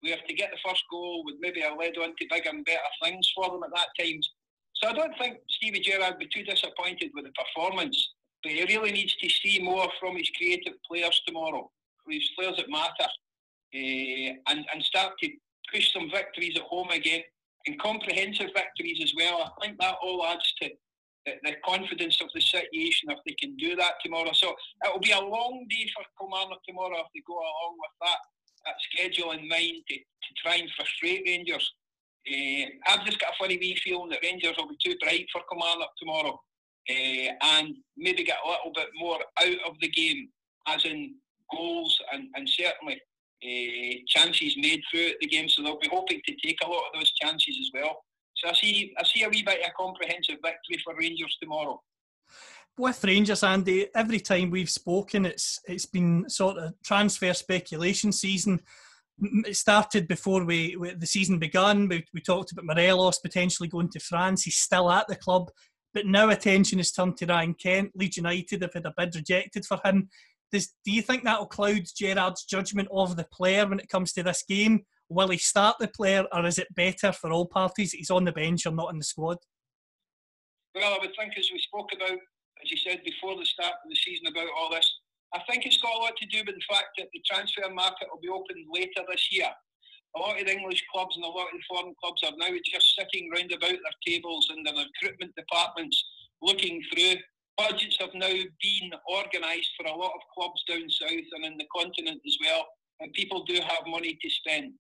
where 0.00 0.16
to 0.16 0.34
get 0.34 0.50
the 0.50 0.68
first 0.68 0.82
goal 0.90 1.22
would 1.24 1.36
maybe 1.40 1.60
have 1.60 1.76
led 1.78 1.98
on 1.98 2.16
to 2.16 2.26
bigger 2.30 2.48
and 2.48 2.64
better 2.64 2.80
things 3.04 3.30
for 3.34 3.50
them 3.50 3.62
at 3.62 3.70
that 3.76 3.92
time. 4.00 4.20
So 4.80 4.88
I 4.88 4.92
don't 4.92 5.16
think 5.18 5.38
Stevie 5.48 5.80
Gerrard 5.80 6.16
would 6.16 6.28
be 6.28 6.32
too 6.32 6.44
disappointed 6.44 7.10
with 7.14 7.24
the 7.24 7.32
performance, 7.32 7.96
but 8.42 8.52
he 8.52 8.64
really 8.64 8.92
needs 8.92 9.14
to 9.16 9.28
see 9.28 9.60
more 9.62 9.88
from 10.00 10.16
his 10.16 10.30
creative 10.36 10.74
players 10.88 11.20
tomorrow, 11.26 11.70
his 12.08 12.30
players 12.38 12.56
that 12.56 12.70
matter 12.70 13.08
uh, 13.76 14.32
and, 14.48 14.64
and 14.72 14.82
start 14.82 15.12
to 15.22 15.28
push 15.72 15.92
some 15.92 16.10
victories 16.10 16.56
at 16.56 16.62
home 16.62 16.90
again 16.90 17.22
and 17.66 17.78
comprehensive 17.80 18.50
victories 18.54 19.00
as 19.02 19.12
well. 19.16 19.42
I 19.42 19.66
think 19.66 19.78
that 19.80 19.96
all 20.02 20.24
adds 20.24 20.52
to 20.62 20.70
the, 21.26 21.32
the, 21.42 21.54
confidence 21.64 22.20
of 22.20 22.28
the 22.34 22.40
situation 22.40 23.10
if 23.10 23.18
they 23.26 23.34
can 23.34 23.56
do 23.56 23.74
that 23.76 23.94
tomorrow. 24.02 24.30
So 24.32 24.50
it 24.84 24.92
will 24.92 25.00
be 25.00 25.10
a 25.10 25.20
long 25.20 25.66
day 25.68 25.88
for 25.94 26.04
Kilmarnock 26.18 26.60
tomorrow 26.66 26.98
if 26.98 27.06
they 27.14 27.22
go 27.26 27.34
along 27.34 27.76
with 27.78 27.90
that, 28.02 28.18
that 28.66 28.74
schedule 28.92 29.32
in 29.32 29.48
mind 29.48 29.82
to, 29.88 29.96
to 29.96 30.30
try 30.42 30.56
and 30.56 30.70
frustrate 30.76 31.24
Rangers. 31.26 31.72
Uh, 32.30 32.66
I've 32.86 33.04
just 33.04 33.20
got 33.20 33.30
a 33.30 33.36
funny 33.38 33.58
wee 33.58 33.78
feeling 33.82 34.10
that 34.10 34.22
Rangers 34.22 34.54
will 34.56 34.68
be 34.68 34.78
too 34.84 34.96
bright 35.00 35.26
for 35.32 35.42
Kilmarnock 35.50 35.90
tomorrow 35.98 36.40
uh, 36.88 37.32
and 37.58 37.74
maybe 37.96 38.24
get 38.24 38.38
a 38.44 38.48
little 38.48 38.72
bit 38.74 38.88
more 38.96 39.18
out 39.40 39.68
of 39.68 39.74
the 39.80 39.88
game, 39.88 40.28
as 40.68 40.84
in 40.84 41.14
goals 41.52 41.98
and, 42.12 42.28
and 42.34 42.48
certainly 42.48 43.00
uh, 43.46 43.94
chances 44.08 44.56
made 44.56 44.82
throughout 44.90 45.14
the 45.20 45.26
game, 45.26 45.48
so 45.48 45.62
they'll 45.62 45.78
be 45.78 45.88
hoping 45.90 46.20
to 46.26 46.34
take 46.44 46.58
a 46.64 46.68
lot 46.68 46.84
of 46.86 47.00
those 47.00 47.12
chances 47.12 47.56
as 47.60 47.70
well. 47.72 48.04
So 48.36 48.50
I 48.50 48.54
see, 48.54 48.94
I 48.98 49.04
see 49.04 49.22
a 49.22 49.28
wee 49.28 49.42
bit 49.42 49.60
of 49.60 49.70
a 49.70 49.82
comprehensive 49.82 50.36
victory 50.44 50.82
for 50.84 50.94
Rangers 50.98 51.36
tomorrow. 51.40 51.80
With 52.78 53.02
Rangers, 53.04 53.42
Andy, 53.42 53.86
every 53.94 54.20
time 54.20 54.50
we've 54.50 54.68
spoken, 54.68 55.24
it's 55.24 55.58
it's 55.66 55.86
been 55.86 56.28
sort 56.28 56.58
of 56.58 56.74
transfer 56.84 57.32
speculation 57.32 58.12
season. 58.12 58.60
It 59.18 59.56
started 59.56 60.06
before 60.06 60.44
we, 60.44 60.76
we 60.76 60.92
the 60.92 61.06
season 61.06 61.38
began. 61.38 61.88
We, 61.88 62.04
we 62.12 62.20
talked 62.20 62.52
about 62.52 62.66
Morelos 62.66 63.18
potentially 63.20 63.70
going 63.70 63.88
to 63.92 64.00
France. 64.00 64.42
He's 64.42 64.56
still 64.56 64.90
at 64.90 65.08
the 65.08 65.16
club, 65.16 65.50
but 65.94 66.04
now 66.04 66.28
attention 66.28 66.78
is 66.78 66.92
turned 66.92 67.16
to 67.16 67.26
Ryan 67.26 67.54
Kent. 67.54 67.92
Leeds 67.94 68.18
United 68.18 68.60
have 68.60 68.74
had 68.74 68.84
a 68.84 68.92
bid 68.94 69.14
rejected 69.14 69.64
for 69.64 69.80
him. 69.82 70.10
Does, 70.52 70.74
do 70.84 70.92
you 70.92 71.02
think 71.02 71.24
that 71.24 71.38
will 71.38 71.46
cloud 71.46 71.82
Gerrard's 71.96 72.44
judgment 72.44 72.88
of 72.92 73.16
the 73.16 73.26
player 73.32 73.66
when 73.66 73.80
it 73.80 73.88
comes 73.88 74.12
to 74.12 74.22
this 74.22 74.44
game? 74.48 74.84
Will 75.08 75.28
he 75.28 75.38
start 75.38 75.76
the 75.78 75.88
player, 75.88 76.24
or 76.32 76.46
is 76.46 76.58
it 76.58 76.74
better 76.74 77.12
for 77.12 77.30
all 77.30 77.46
parties 77.46 77.92
that 77.92 77.98
he's 77.98 78.10
on 78.10 78.24
the 78.24 78.32
bench 78.32 78.66
or 78.66 78.72
not 78.72 78.92
in 78.92 78.98
the 78.98 79.04
squad? 79.04 79.38
Well, 80.74 80.94
I 80.94 80.98
would 81.00 81.14
think, 81.18 81.32
as 81.38 81.48
we 81.52 81.58
spoke 81.60 81.90
about, 81.94 82.18
as 82.62 82.70
you 82.70 82.76
said 82.76 83.02
before 83.04 83.36
the 83.36 83.46
start 83.46 83.72
of 83.72 83.90
the 83.90 83.96
season 83.96 84.26
about 84.26 84.48
all 84.56 84.70
this, 84.70 84.88
I 85.34 85.40
think 85.50 85.66
it's 85.66 85.82
got 85.82 85.94
a 85.94 85.98
lot 85.98 86.16
to 86.16 86.26
do 86.26 86.42
with 86.46 86.54
the 86.54 86.74
fact 86.74 86.96
that 86.98 87.08
the 87.12 87.22
transfer 87.26 87.68
market 87.72 88.08
will 88.10 88.20
be 88.20 88.28
opened 88.28 88.66
later 88.72 89.02
this 89.08 89.28
year. 89.30 89.50
A 90.16 90.18
lot 90.18 90.40
of 90.40 90.46
the 90.46 90.52
English 90.52 90.82
clubs 90.92 91.16
and 91.16 91.24
a 91.24 91.28
lot 91.28 91.52
of 91.52 91.58
the 91.58 91.68
foreign 91.68 91.94
clubs 92.02 92.22
are 92.24 92.36
now 92.38 92.54
just 92.64 92.94
sitting 92.96 93.28
round 93.30 93.52
about 93.52 93.76
their 93.76 93.98
tables 94.06 94.48
and 94.50 94.64
their 94.64 94.74
recruitment 94.74 95.34
departments 95.36 96.02
looking 96.40 96.82
through 96.92 97.20
budgets 97.56 97.96
have 98.00 98.14
now 98.14 98.32
been 98.32 98.90
organised 99.10 99.70
for 99.76 99.86
a 99.86 99.96
lot 99.96 100.12
of 100.14 100.28
clubs 100.34 100.62
down 100.68 100.88
south 100.90 101.28
and 101.32 101.44
in 101.44 101.56
the 101.56 101.66
continent 101.74 102.20
as 102.26 102.36
well, 102.44 102.66
and 103.00 103.12
people 103.12 103.44
do 103.44 103.54
have 103.54 103.86
money 103.86 104.18
to 104.20 104.30
spend, 104.30 104.72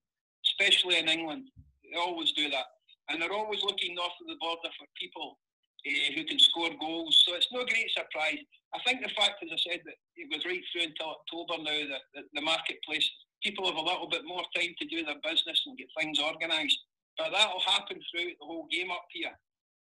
especially 0.44 0.98
in 0.98 1.08
England. 1.08 1.48
They 1.82 1.98
always 1.98 2.32
do 2.32 2.50
that, 2.50 2.66
and 3.08 3.20
they're 3.20 3.32
always 3.32 3.62
looking 3.62 3.94
north 3.94 4.16
of 4.20 4.28
the 4.28 4.40
border 4.40 4.68
for 4.78 4.86
people 5.00 5.38
uh, 5.86 6.12
who 6.14 6.24
can 6.24 6.38
score 6.38 6.70
goals. 6.80 7.22
So 7.26 7.34
it's 7.34 7.48
no 7.52 7.64
great 7.64 7.90
surprise. 7.90 8.40
I 8.74 8.78
think 8.84 9.02
the 9.02 9.14
fact, 9.16 9.42
as 9.42 9.50
I 9.52 9.60
said, 9.70 9.80
that 9.86 9.96
it 10.16 10.28
was 10.30 10.44
right 10.44 10.62
through 10.72 10.92
until 10.92 11.16
October 11.16 11.62
now 11.62 11.80
that, 11.94 12.04
that 12.14 12.28
the 12.34 12.42
marketplace 12.42 13.08
people 13.42 13.66
have 13.66 13.76
a 13.76 13.88
little 13.88 14.08
bit 14.08 14.24
more 14.24 14.42
time 14.56 14.74
to 14.78 14.86
do 14.86 15.04
their 15.04 15.20
business 15.22 15.62
and 15.66 15.78
get 15.78 15.88
things 15.96 16.18
organised. 16.18 16.78
But 17.16 17.32
that 17.32 17.48
will 17.48 17.64
happen 17.64 18.00
throughout 18.10 18.36
the 18.40 18.44
whole 18.44 18.66
game 18.70 18.90
up 18.90 19.06
here 19.12 19.32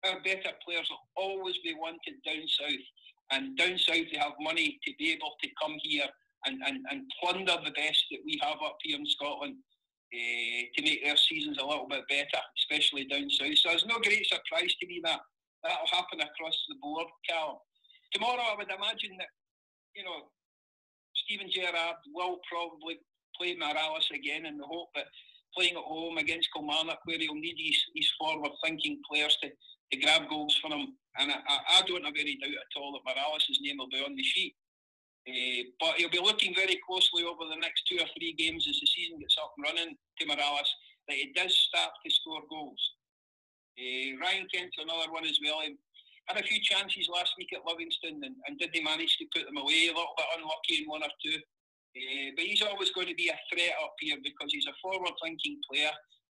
our 0.07 0.21
better 0.23 0.55
players 0.65 0.89
will 0.91 1.07
always 1.17 1.57
be 1.65 1.75
wanted 1.75 2.15
down 2.25 2.47
south. 2.47 2.87
And 3.33 3.57
down 3.59 3.77
south, 3.79 4.07
they 4.13 4.19
have 4.19 4.33
money 4.41 4.79
to 4.87 4.93
be 4.99 5.13
able 5.13 5.33
to 5.43 5.49
come 5.61 5.75
here 5.83 6.07
and, 6.47 6.61
and, 6.67 6.79
and 6.91 7.03
plunder 7.21 7.57
the 7.65 7.73
best 7.73 8.05
that 8.11 8.21
we 8.25 8.39
have 8.43 8.59
up 8.65 8.79
here 8.83 8.99
in 8.99 9.07
Scotland. 9.07 9.57
uh, 10.15 10.63
to 10.75 10.83
make 10.83 11.03
their 11.03 11.17
seasons 11.17 11.59
a 11.59 11.67
little 11.67 11.89
bit 11.89 12.07
better, 12.09 12.43
especially 12.59 13.07
down 13.07 13.29
south. 13.31 13.59
So 13.59 13.71
it's 13.71 13.87
no 13.87 13.99
great 13.99 14.27
surprise 14.27 14.75
to 14.81 14.87
me 14.87 15.01
that 15.05 15.21
that'll 15.63 15.91
happen 15.91 16.21
across 16.21 16.57
the 16.69 16.77
board, 16.81 17.07
Cal. 17.29 17.63
Tomorrow, 18.13 18.43
I 18.43 18.57
would 18.57 18.71
imagine 18.71 19.19
that, 19.19 19.33
you 19.95 20.05
know, 20.05 20.31
Steven 21.15 21.51
Gerrard 21.51 21.97
will 22.15 22.39
probably 22.49 22.99
play 23.35 23.57
Morelos 23.59 24.09
again 24.15 24.47
in 24.47 24.59
the 24.59 24.67
hope 24.67 24.89
that 24.95 25.07
playing 25.57 25.75
at 25.75 25.83
home 25.83 26.19
against 26.19 26.51
Kilmarnock, 26.55 27.01
where 27.05 27.19
he'll 27.19 27.35
need 27.35 27.57
his, 27.59 27.83
his 27.95 28.11
forward 28.19 28.53
thinking 28.65 29.01
players 29.11 29.37
to, 29.43 29.49
to 29.93 30.01
grab 30.01 30.29
goals 30.29 30.57
for 30.61 30.69
him. 30.73 30.95
And 31.19 31.33
I, 31.33 31.81
I, 31.81 31.83
don't 31.87 32.05
have 32.05 32.19
any 32.19 32.37
doubt 32.37 32.53
at 32.53 32.77
all 32.77 32.93
that 32.93 33.07
Morelos' 33.07 33.61
name 33.63 33.79
will 33.79 33.89
be 33.89 34.05
on 34.05 34.17
the 34.17 34.23
sheet. 34.23 34.55
Uh, 35.27 35.63
but 35.81 35.97
he'll 35.97 36.13
be 36.13 36.23
looking 36.23 36.55
very 36.55 36.79
closely 36.87 37.25
over 37.25 37.51
the 37.51 37.59
next 37.59 37.83
two 37.89 37.99
or 37.99 38.07
three 38.15 38.35
games 38.39 38.67
as 38.69 38.79
the 38.79 38.87
season 38.87 39.19
gets 39.19 39.35
up 39.43 39.55
and 39.57 39.67
running 39.67 39.97
to 39.97 40.27
Morelos 40.27 40.71
that 41.09 41.19
he 41.19 41.33
does 41.35 41.51
start 41.51 41.91
to 42.05 42.11
score 42.13 42.43
goals. 42.51 42.79
Uh, 43.75 44.15
Ryan 44.23 44.47
Kent's 44.53 44.79
another 44.79 45.11
one 45.11 45.27
as 45.27 45.39
well. 45.43 45.63
He 45.67 45.75
had 46.27 46.39
a 46.39 46.47
few 46.47 46.61
chances 46.63 47.11
last 47.11 47.35
week 47.39 47.51
at 47.55 47.67
Livingston 47.67 48.23
and, 48.23 48.35
and 48.47 48.59
did 48.59 48.71
he 48.73 48.83
manage 48.83 49.17
to 49.19 49.27
put 49.35 49.47
them 49.47 49.59
away? 49.59 49.91
A 49.91 49.95
little 49.95 50.15
bit 50.15 50.31
unlucky 50.39 50.83
in 50.83 50.91
one 50.91 51.03
or 51.03 51.15
two. 51.23 51.39
Uh, 51.97 52.31
but 52.37 52.45
he's 52.45 52.63
always 52.63 52.93
going 52.93 53.09
to 53.09 53.19
be 53.19 53.33
a 53.33 53.39
threat 53.49 53.73
up 53.83 53.95
here 53.99 54.21
because 54.23 54.53
he's 54.53 54.69
a 54.69 54.79
forward 54.83 55.17
thinking 55.23 55.59
player. 55.65 55.91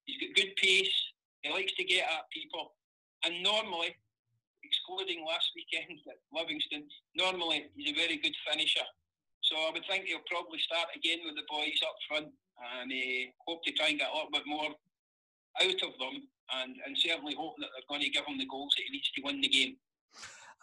He's 0.07 0.21
got 0.23 0.37
good 0.37 0.55
pace. 0.57 0.97
He 1.43 1.51
likes 1.51 1.75
to 1.75 1.85
get 1.85 2.07
at 2.07 2.31
people. 2.33 2.78
And 3.25 3.43
normally, 3.43 3.97
excluding 4.63 5.25
last 5.27 5.51
weekend 5.57 5.99
at 6.07 6.21
Livingston, 6.33 6.85
normally 7.17 7.71
he's 7.75 7.91
a 7.91 7.99
very 7.99 8.19
good 8.19 8.35
finisher. 8.47 8.87
So 9.43 9.57
I 9.57 9.71
would 9.73 9.85
think 9.89 10.07
he'll 10.07 10.27
probably 10.31 10.59
start 10.59 10.89
again 10.95 11.19
with 11.25 11.37
the 11.37 11.49
boys 11.49 11.81
up 11.83 11.97
front 12.07 12.29
and 12.59 12.93
uh, 12.93 13.31
hope 13.47 13.65
to 13.65 13.73
try 13.73 13.89
and 13.89 13.99
get 13.99 14.11
a 14.11 14.15
little 14.15 14.31
bit 14.33 14.43
more 14.47 14.71
out 15.63 15.83
of 15.83 15.99
them 15.99 16.29
and, 16.55 16.77
and 16.87 16.97
certainly 16.97 17.35
hope 17.35 17.55
that 17.59 17.69
they're 17.73 17.89
going 17.89 18.03
to 18.03 18.11
give 18.11 18.27
him 18.27 18.39
the 18.39 18.47
goals 18.47 18.75
that 18.77 18.85
he 18.87 18.93
needs 18.93 19.11
to 19.13 19.23
win 19.23 19.41
the 19.41 19.49
game. 19.49 19.77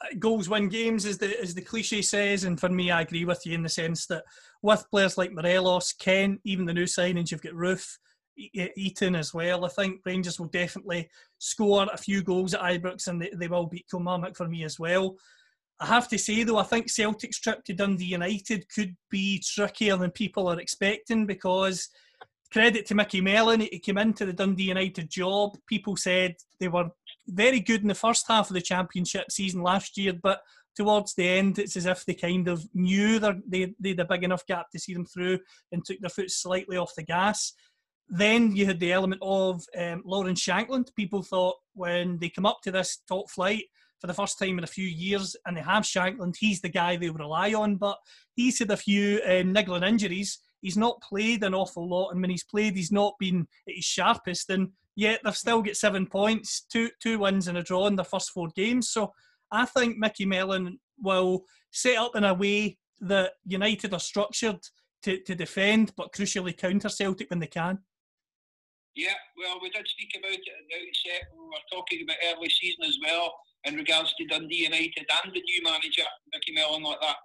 Uh, 0.01 0.15
goals 0.19 0.49
win 0.49 0.67
games, 0.67 1.05
as 1.05 1.17
the 1.17 1.39
as 1.41 1.55
the 1.55 1.61
cliche 1.61 2.01
says, 2.01 2.43
and 2.43 2.59
for 2.59 2.67
me, 2.67 2.91
I 2.91 3.01
agree 3.01 3.23
with 3.23 3.45
you 3.45 3.53
in 3.53 3.63
the 3.63 3.69
sense 3.69 4.05
that 4.07 4.25
with 4.61 4.85
players 4.91 5.17
like 5.17 5.31
Morelos, 5.31 5.93
Kent, 5.93 6.41
even 6.43 6.65
the 6.65 6.73
new 6.73 6.83
signings, 6.83 7.31
you've 7.31 7.41
got 7.41 7.53
Roofe, 7.53 7.97
Itten 8.37 9.17
as 9.17 9.33
well. 9.33 9.65
I 9.65 9.69
think 9.69 10.01
Rangers 10.05 10.39
will 10.39 10.47
definitely 10.47 11.09
score 11.37 11.87
a 11.91 11.97
few 11.97 12.23
goals 12.23 12.53
at 12.53 12.61
Ibrox 12.61 13.07
and 13.07 13.21
they, 13.21 13.31
they 13.35 13.47
will 13.47 13.67
beat 13.67 13.87
Kilmarnock 13.89 14.35
for 14.35 14.47
me 14.47 14.63
as 14.63 14.79
well. 14.79 15.15
I 15.79 15.87
have 15.87 16.07
to 16.09 16.17
say 16.17 16.43
though, 16.43 16.57
I 16.57 16.63
think 16.63 16.89
Celtic's 16.89 17.39
trip 17.39 17.63
to 17.65 17.73
Dundee 17.73 18.05
United 18.05 18.67
could 18.69 18.95
be 19.09 19.43
trickier 19.45 19.97
than 19.97 20.11
people 20.11 20.47
are 20.47 20.59
expecting 20.59 21.25
because 21.25 21.89
credit 22.51 22.85
to 22.85 22.95
Micky 22.95 23.19
Mellon, 23.19 23.61
he 23.61 23.79
came 23.79 23.97
into 23.97 24.25
the 24.25 24.33
Dundee 24.33 24.63
United 24.63 25.09
job. 25.09 25.57
People 25.67 25.97
said 25.97 26.35
they 26.59 26.69
were 26.69 26.89
very 27.27 27.59
good 27.59 27.81
in 27.81 27.87
the 27.87 27.95
first 27.95 28.25
half 28.27 28.49
of 28.49 28.53
the 28.53 28.61
championship 28.61 29.31
season 29.31 29.61
last 29.61 29.97
year, 29.97 30.13
but 30.13 30.41
towards 30.75 31.13
the 31.15 31.27
end, 31.27 31.59
it's 31.59 31.75
as 31.75 31.85
if 31.85 32.05
they 32.05 32.13
kind 32.13 32.47
of 32.47 32.65
knew 32.73 33.19
they, 33.19 33.73
they 33.79 33.89
had 33.89 33.99
a 33.99 34.05
big 34.05 34.23
enough 34.23 34.45
gap 34.45 34.69
to 34.71 34.79
see 34.79 34.93
them 34.93 35.05
through 35.05 35.39
and 35.71 35.83
took 35.83 35.99
their 35.99 36.09
foot 36.09 36.29
slightly 36.29 36.77
off 36.77 36.95
the 36.95 37.03
gas. 37.03 37.53
Then 38.07 38.55
you 38.55 38.65
had 38.65 38.79
the 38.79 38.93
element 38.93 39.21
of 39.23 39.63
um, 39.77 40.03
Lawrence 40.05 40.43
Shankland. 40.43 40.93
People 40.95 41.23
thought 41.23 41.55
when 41.73 42.17
they 42.19 42.29
come 42.29 42.45
up 42.45 42.59
to 42.63 42.71
this 42.71 42.99
top 43.07 43.29
flight 43.29 43.63
for 43.99 44.07
the 44.07 44.13
first 44.13 44.37
time 44.37 44.57
in 44.57 44.63
a 44.63 44.67
few 44.67 44.87
years 44.87 45.35
and 45.45 45.57
they 45.57 45.61
have 45.61 45.83
Shankland, 45.83 46.35
he's 46.37 46.61
the 46.61 46.69
guy 46.69 46.95
they 46.95 47.09
rely 47.09 47.53
on. 47.53 47.77
But 47.77 47.97
he's 48.35 48.59
had 48.59 48.71
a 48.71 48.77
few 48.77 49.21
um, 49.27 49.53
niggling 49.53 49.83
injuries. 49.83 50.39
He's 50.61 50.77
not 50.77 51.01
played 51.01 51.43
an 51.43 51.53
awful 51.53 51.87
lot, 51.87 52.09
and 52.09 52.21
when 52.21 52.31
he's 52.31 52.43
played, 52.43 52.75
he's 52.75 52.91
not 52.91 53.13
been 53.19 53.47
at 53.67 53.75
his 53.75 53.85
sharpest. 53.85 54.49
And 54.49 54.69
yet 54.95 55.21
they've 55.23 55.35
still 55.35 55.61
got 55.61 55.75
seven 55.75 56.07
points, 56.07 56.65
two 56.71 56.89
two 57.01 57.19
wins 57.19 57.47
and 57.47 57.57
a 57.57 57.63
draw 57.63 57.87
in 57.87 57.95
the 57.95 58.03
first 58.03 58.31
four 58.31 58.49
games. 58.55 58.89
So 58.89 59.13
I 59.51 59.65
think 59.65 59.97
Micky 59.97 60.25
Mellon 60.25 60.79
will 60.99 61.43
set 61.71 61.97
up 61.97 62.15
in 62.15 62.23
a 62.23 62.33
way 62.33 62.77
that 63.01 63.33
United 63.45 63.93
are 63.93 63.99
structured 63.99 64.59
to, 65.03 65.19
to 65.21 65.35
defend, 65.35 65.93
but 65.95 66.13
crucially 66.13 66.57
counter 66.57 66.89
Celtic 66.89 67.29
when 67.29 67.39
they 67.39 67.47
can. 67.47 67.79
Yeah, 68.95 69.13
well, 69.35 69.59
we 69.61 69.69
did 69.69 69.85
speak 69.87 70.15
about 70.15 70.31
it 70.31 70.39
at 70.39 70.63
the 70.71 70.79
outset. 70.79 71.27
We 71.35 71.43
were 71.43 71.67
talking 71.71 72.03
about 72.03 72.15
early 72.31 72.49
season 72.49 72.85
as 72.87 72.97
well 73.03 73.35
in 73.65 73.75
regards 73.75 74.13
to 74.15 74.25
Dundee 74.25 74.63
United 74.63 75.03
and 75.03 75.33
the 75.35 75.41
new 75.41 75.63
manager, 75.63 76.07
Micky 76.31 76.53
Mellon, 76.53 76.83
like 76.83 77.01
that. 77.01 77.17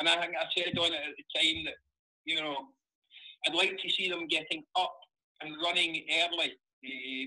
And 0.00 0.08
I 0.08 0.16
think 0.20 0.32
I 0.32 0.48
said 0.56 0.78
on 0.78 0.92
it 0.92 1.04
at 1.04 1.16
the 1.20 1.28
time 1.36 1.64
that, 1.66 1.74
you 2.24 2.40
know, 2.40 2.56
I'd 3.46 3.54
like 3.54 3.76
to 3.76 3.90
see 3.90 4.08
them 4.08 4.26
getting 4.26 4.64
up 4.74 4.94
and 5.42 5.54
running 5.62 6.02
early, 6.16 6.56
uh, 6.86 7.26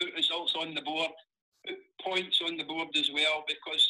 put 0.00 0.14
results 0.14 0.54
on 0.58 0.74
the 0.74 0.82
board, 0.82 1.10
put 1.66 1.76
points 2.02 2.40
on 2.46 2.56
the 2.56 2.64
board 2.64 2.88
as 2.96 3.10
well, 3.12 3.44
because 3.46 3.84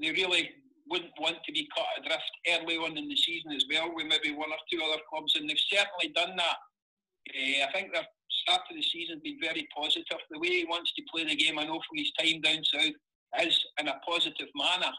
they 0.00 0.10
really 0.10 0.50
wouldn't 0.88 1.12
want 1.20 1.36
to 1.44 1.52
be 1.52 1.68
cut 1.76 1.86
adrift 1.98 2.32
early 2.48 2.76
on 2.78 2.98
in 2.98 3.08
the 3.08 3.16
season 3.16 3.52
as 3.52 3.64
well, 3.70 3.94
with 3.94 4.06
maybe 4.06 4.34
one 4.34 4.50
or 4.50 4.58
two 4.72 4.82
other 4.82 5.00
clubs, 5.08 5.36
and 5.36 5.48
they've 5.48 5.70
certainly 5.70 6.12
done 6.16 6.34
that. 6.36 6.56
Uh, 7.30 7.68
I 7.68 7.72
think 7.72 7.92
they're 7.92 8.06
start 8.42 8.62
to 8.68 8.74
the 8.74 8.82
season 8.82 9.20
been 9.22 9.38
very 9.40 9.68
positive. 9.74 10.20
The 10.30 10.38
way 10.38 10.64
he 10.64 10.64
wants 10.64 10.92
to 10.94 11.02
play 11.12 11.24
the 11.24 11.36
game, 11.36 11.58
I 11.58 11.64
know 11.64 11.80
from 11.86 11.98
his 11.98 12.12
time 12.18 12.40
down 12.40 12.62
south, 12.64 12.96
is 13.40 13.64
in 13.78 13.88
a 13.88 14.00
positive 14.06 14.48
manner. 14.54 14.92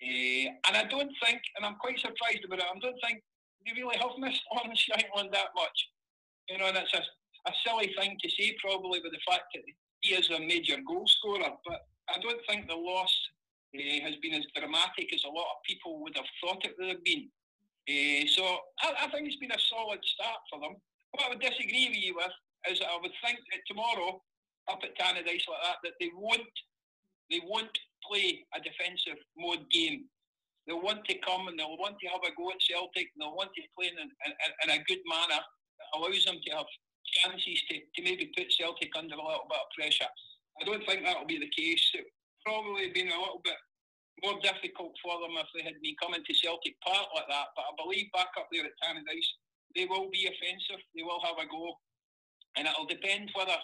Uh, 0.00 0.46
and 0.66 0.74
I 0.76 0.84
don't 0.88 1.12
think, 1.22 1.40
and 1.56 1.64
I'm 1.64 1.76
quite 1.76 2.00
surprised 2.00 2.44
about 2.44 2.60
it, 2.60 2.64
I 2.64 2.78
don't 2.78 3.00
think 3.04 3.22
they 3.64 3.76
really 3.76 3.98
have 3.98 4.16
missed 4.18 4.42
on 4.52 4.72
Shankland 4.72 5.32
that 5.32 5.52
much. 5.54 5.78
You 6.48 6.58
know, 6.58 6.66
and 6.66 6.76
it's 6.76 6.94
a, 6.94 7.02
a 7.02 7.52
silly 7.66 7.94
thing 7.98 8.16
to 8.20 8.30
say 8.30 8.56
probably 8.64 9.00
with 9.00 9.12
the 9.12 9.24
fact 9.28 9.52
that 9.54 9.62
he 10.00 10.14
is 10.14 10.30
a 10.30 10.40
major 10.40 10.76
goal 10.86 11.06
scorer, 11.06 11.52
but 11.66 11.80
I 12.08 12.18
don't 12.20 12.40
think 12.48 12.66
the 12.66 12.74
loss 12.74 13.12
uh, 13.76 14.00
has 14.02 14.16
been 14.22 14.34
as 14.34 14.46
dramatic 14.56 15.12
as 15.14 15.22
a 15.24 15.30
lot 15.30 15.46
of 15.54 15.62
people 15.66 16.00
would 16.02 16.16
have 16.16 16.26
thought 16.42 16.64
it 16.64 16.74
would 16.78 16.88
have 16.88 17.04
been. 17.04 17.28
Uh, 17.88 18.26
so 18.26 18.42
I, 18.82 19.06
I, 19.06 19.10
think 19.10 19.26
it's 19.28 19.40
been 19.40 19.52
a 19.52 19.68
solid 19.70 20.00
start 20.04 20.40
for 20.50 20.60
them. 20.60 20.76
What 21.12 21.26
I 21.26 21.28
would 21.30 21.40
disagree 21.40 21.88
with 21.88 22.02
you 22.02 22.14
with 22.16 22.34
is 22.68 22.80
I 22.80 22.98
would 23.00 23.14
think 23.24 23.38
that 23.38 23.62
tomorrow 23.66 24.20
up 24.68 24.80
at 24.84 24.96
Tannadice 24.98 25.48
like 25.48 25.64
that 25.64 25.80
that 25.84 25.96
they 26.00 26.10
won't 26.14 26.54
they 27.30 27.40
won't 27.46 27.72
play 28.04 28.42
a 28.56 28.60
defensive 28.60 29.18
mode 29.38 29.64
game. 29.70 30.10
They'll 30.66 30.82
want 30.82 31.06
to 31.06 31.14
come 31.22 31.48
and 31.48 31.58
they'll 31.58 31.78
want 31.78 31.96
to 32.02 32.10
have 32.10 32.26
a 32.26 32.34
go 32.34 32.50
at 32.50 32.60
Celtic 32.60 33.08
and 33.14 33.18
they'll 33.22 33.38
want 33.38 33.54
to 33.54 33.62
play 33.78 33.88
in, 33.88 33.96
in, 33.96 34.32
in 34.66 34.68
a 34.74 34.84
good 34.84 35.02
manner 35.06 35.38
that 35.38 35.88
allows 35.94 36.24
them 36.26 36.42
to 36.42 36.50
have 36.58 36.68
chances 37.06 37.62
to, 37.70 37.74
to 37.80 37.98
maybe 38.02 38.34
put 38.36 38.50
Celtic 38.50 38.90
under 38.98 39.14
a 39.14 39.24
little 39.24 39.48
bit 39.48 39.62
of 39.62 39.70
pressure. 39.78 40.10
I 40.60 40.66
don't 40.66 40.84
think 40.84 41.06
that'll 41.06 41.26
be 41.26 41.38
the 41.38 41.54
case. 41.54 41.82
It 41.94 42.06
probably 42.44 42.90
been 42.90 43.14
a 43.14 43.18
little 43.18 43.40
bit 43.42 43.56
more 44.22 44.36
difficult 44.42 44.92
for 45.00 45.16
them 45.22 45.38
if 45.40 45.48
they 45.56 45.64
had 45.64 45.80
been 45.80 45.96
coming 45.96 46.20
to 46.20 46.34
Celtic 46.34 46.76
Park 46.84 47.08
like 47.14 47.30
that. 47.30 47.54
But 47.56 47.70
I 47.70 47.72
believe 47.80 48.12
back 48.12 48.34
up 48.36 48.50
there 48.52 48.66
at 48.66 48.76
Tannadice, 48.82 49.30
they 49.74 49.86
will 49.86 50.10
be 50.12 50.28
offensive. 50.28 50.82
They 50.92 51.06
will 51.06 51.22
have 51.24 51.40
a 51.40 51.48
go 51.48 51.78
and 52.56 52.66
it'll 52.66 52.86
depend 52.86 53.30
whether 53.34 53.56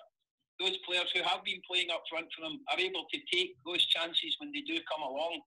those 0.60 0.76
players 0.88 1.10
who 1.12 1.22
have 1.22 1.44
been 1.44 1.60
playing 1.68 1.90
up 1.92 2.02
front 2.08 2.26
for 2.32 2.42
them 2.42 2.60
are 2.72 2.80
able 2.80 3.04
to 3.12 3.18
take 3.32 3.56
those 3.64 3.84
chances 3.86 4.36
when 4.38 4.52
they 4.52 4.64
do 4.64 4.80
come 4.88 5.04
along. 5.04 5.40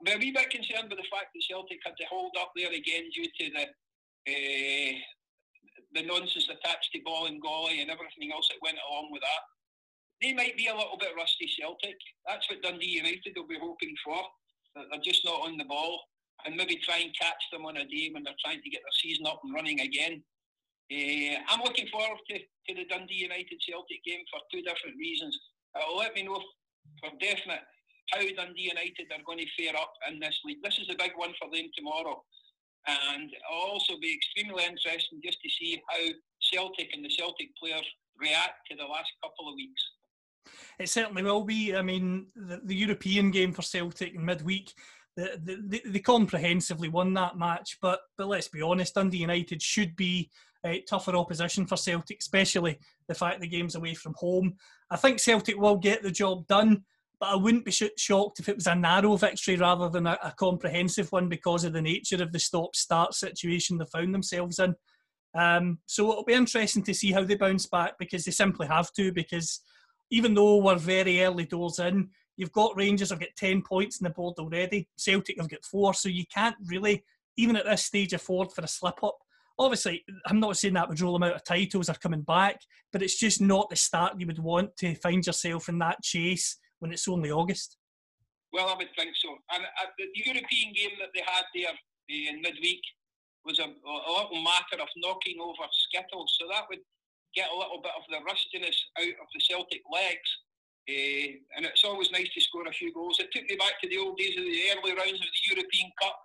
I'm 0.00 0.16
a 0.16 0.18
wee 0.18 0.32
bit 0.32 0.48
concerned 0.48 0.88
with 0.88 0.98
the 0.98 1.12
fact 1.12 1.36
that 1.36 1.44
Celtic 1.44 1.78
had 1.84 1.96
to 2.00 2.08
hold 2.08 2.32
up 2.40 2.52
there 2.56 2.72
again 2.72 3.12
due 3.12 3.28
to 3.28 3.44
the 3.52 3.64
uh, 4.28 4.92
the 5.92 6.06
nonsense 6.06 6.48
attached 6.48 6.92
to 6.92 7.00
Bolingoli 7.00 7.28
and 7.28 7.42
goalie 7.42 7.82
and 7.82 7.90
everything 7.90 8.30
else 8.32 8.48
that 8.48 8.62
went 8.62 8.78
along 8.88 9.10
with 9.10 9.22
that. 9.22 9.42
They 10.22 10.32
might 10.32 10.56
be 10.56 10.68
a 10.68 10.76
little 10.76 10.96
bit 10.98 11.16
rusty 11.16 11.50
Celtic. 11.58 11.96
That's 12.28 12.48
what 12.48 12.62
Dundee 12.62 13.00
United 13.00 13.32
will 13.34 13.48
be 13.48 13.58
hoping 13.60 13.94
for. 14.04 14.22
They're 14.76 15.02
just 15.02 15.24
not 15.24 15.42
on 15.42 15.58
the 15.58 15.64
ball 15.64 16.00
and 16.46 16.56
maybe 16.56 16.76
try 16.76 16.98
and 16.98 17.14
catch 17.18 17.42
them 17.52 17.66
on 17.66 17.76
a 17.76 17.84
day 17.84 18.10
when 18.12 18.22
they're 18.22 18.38
trying 18.44 18.62
to 18.62 18.70
get 18.70 18.82
their 18.82 19.00
season 19.02 19.26
up 19.26 19.40
and 19.44 19.54
running 19.54 19.80
again. 19.80 20.22
Uh, 20.90 21.38
I'm 21.48 21.62
looking 21.62 21.86
forward 21.86 22.18
to, 22.30 22.38
to 22.38 22.74
the 22.74 22.84
Dundee 22.90 23.22
United 23.22 23.62
Celtic 23.62 24.02
game 24.04 24.24
for 24.30 24.40
two 24.52 24.62
different 24.62 24.96
reasons. 24.98 25.38
It'll 25.78 25.96
let 25.96 26.14
me 26.14 26.24
know 26.24 26.42
for 27.00 27.10
definite 27.20 27.62
how 28.10 28.20
Dundee 28.20 28.72
United 28.74 29.06
are 29.12 29.22
going 29.24 29.38
to 29.38 29.46
fare 29.56 29.76
up 29.76 29.92
in 30.10 30.18
this 30.18 30.36
league. 30.44 30.58
This 30.64 30.78
is 30.78 30.88
a 30.90 30.98
big 30.98 31.12
one 31.14 31.32
for 31.38 31.48
them 31.52 31.66
tomorrow. 31.76 32.22
And 32.88 33.30
it'll 33.30 33.70
also 33.70 33.94
be 34.00 34.14
extremely 34.14 34.64
interesting 34.64 35.20
just 35.24 35.38
to 35.42 35.50
see 35.50 35.80
how 35.88 36.00
Celtic 36.42 36.90
and 36.92 37.04
the 37.04 37.10
Celtic 37.10 37.54
players 37.56 37.86
react 38.18 38.66
to 38.70 38.76
the 38.76 38.84
last 38.84 39.12
couple 39.22 39.48
of 39.48 39.54
weeks. 39.54 39.82
It 40.78 40.88
certainly 40.88 41.22
will 41.22 41.44
be. 41.44 41.76
I 41.76 41.82
mean, 41.82 42.26
the, 42.34 42.60
the 42.64 42.74
European 42.74 43.30
game 43.30 43.52
for 43.52 43.62
Celtic 43.62 44.14
in 44.14 44.24
midweek, 44.24 44.72
they, 45.16 45.36
they, 45.38 45.82
they 45.84 45.98
comprehensively 46.00 46.88
won 46.88 47.14
that 47.14 47.38
match. 47.38 47.78
But 47.82 48.00
but 48.16 48.28
let's 48.28 48.48
be 48.48 48.62
honest, 48.62 48.94
Dundee 48.94 49.18
United 49.18 49.62
should 49.62 49.94
be 49.94 50.30
uh, 50.64 50.74
tougher 50.88 51.16
opposition 51.16 51.66
for 51.66 51.76
Celtic, 51.76 52.18
especially 52.20 52.78
the 53.08 53.14
fact 53.14 53.40
the 53.40 53.46
game's 53.46 53.74
away 53.74 53.94
from 53.94 54.14
home. 54.16 54.54
I 54.90 54.96
think 54.96 55.20
Celtic 55.20 55.58
will 55.58 55.76
get 55.76 56.02
the 56.02 56.10
job 56.10 56.46
done, 56.46 56.84
but 57.18 57.30
I 57.30 57.36
wouldn't 57.36 57.64
be 57.64 57.70
shocked 57.70 58.40
if 58.40 58.48
it 58.48 58.56
was 58.56 58.66
a 58.66 58.74
narrow 58.74 59.16
victory 59.16 59.56
rather 59.56 59.88
than 59.88 60.06
a, 60.06 60.18
a 60.22 60.32
comprehensive 60.32 61.12
one 61.12 61.28
because 61.28 61.64
of 61.64 61.72
the 61.72 61.82
nature 61.82 62.22
of 62.22 62.32
the 62.32 62.38
stop-start 62.38 63.14
situation 63.14 63.78
they 63.78 63.84
found 63.86 64.14
themselves 64.14 64.58
in. 64.58 64.74
Um, 65.34 65.78
so 65.86 66.10
it'll 66.10 66.24
be 66.24 66.32
interesting 66.32 66.82
to 66.84 66.94
see 66.94 67.12
how 67.12 67.24
they 67.24 67.36
bounce 67.36 67.66
back 67.66 67.98
because 67.98 68.24
they 68.24 68.32
simply 68.32 68.66
have 68.66 68.92
to. 68.94 69.12
Because 69.12 69.60
even 70.10 70.34
though 70.34 70.56
we're 70.56 70.76
very 70.76 71.22
early 71.22 71.44
doors 71.44 71.78
in, 71.78 72.08
you've 72.36 72.52
got 72.52 72.76
Rangers 72.76 73.10
have 73.10 73.20
got 73.20 73.28
10 73.36 73.62
points 73.62 74.00
in 74.00 74.04
the 74.04 74.10
board 74.10 74.36
already, 74.38 74.88
Celtic 74.96 75.38
have 75.38 75.50
got 75.50 75.64
four, 75.64 75.92
so 75.92 76.08
you 76.08 76.24
can't 76.34 76.56
really, 76.66 77.04
even 77.36 77.54
at 77.54 77.66
this 77.66 77.84
stage, 77.84 78.12
afford 78.12 78.50
for 78.50 78.62
a 78.62 78.68
slip 78.68 79.04
up. 79.04 79.18
Obviously, 79.60 80.02
I'm 80.24 80.40
not 80.40 80.56
saying 80.56 80.72
that 80.72 80.88
would 80.88 81.02
rule 81.02 81.12
them 81.12 81.22
out 81.22 81.34
of 81.34 81.44
titles 81.44 81.90
are 81.90 81.94
coming 81.94 82.22
back, 82.22 82.62
but 82.92 83.02
it's 83.02 83.18
just 83.18 83.42
not 83.42 83.68
the 83.68 83.76
start 83.76 84.18
you 84.18 84.26
would 84.26 84.38
want 84.38 84.74
to 84.78 84.94
find 84.94 85.24
yourself 85.24 85.68
in 85.68 85.78
that 85.80 86.02
chase 86.02 86.56
when 86.78 86.92
it's 86.92 87.06
only 87.06 87.30
August. 87.30 87.76
Well, 88.54 88.68
I 88.72 88.74
would 88.74 88.88
think 88.96 89.12
so. 89.20 89.36
And 89.52 89.62
uh, 89.62 89.92
the 89.98 90.08
European 90.24 90.72
game 90.72 90.96
that 90.98 91.12
they 91.14 91.20
had 91.20 91.44
there 91.54 91.76
uh, 91.76 92.30
in 92.32 92.40
midweek 92.40 92.80
was 93.44 93.58
a, 93.58 93.68
a 93.68 94.10
little 94.24 94.40
matter 94.40 94.80
of 94.80 94.88
knocking 94.96 95.36
over 95.38 95.68
Skittles, 95.70 96.34
so 96.40 96.48
that 96.48 96.64
would 96.70 96.80
get 97.36 97.52
a 97.52 97.56
little 97.56 97.82
bit 97.84 97.92
of 98.00 98.08
the 98.08 98.24
rustiness 98.24 98.80
out 98.96 99.16
of 99.20 99.28
the 99.34 99.44
Celtic 99.44 99.82
legs. 99.92 100.30
Uh, 100.88 101.36
and 101.60 101.68
it's 101.68 101.84
always 101.84 102.10
nice 102.10 102.32
to 102.32 102.40
score 102.40 102.66
a 102.66 102.72
few 102.72 102.94
goals. 102.94 103.20
It 103.20 103.28
took 103.30 103.44
me 103.44 103.56
back 103.60 103.76
to 103.82 103.88
the 103.88 103.98
old 103.98 104.16
days 104.16 104.40
of 104.40 104.44
the 104.44 104.72
early 104.72 104.96
rounds 104.96 105.20
of 105.20 105.28
the 105.28 105.46
European 105.52 105.92
Cup 106.00 106.16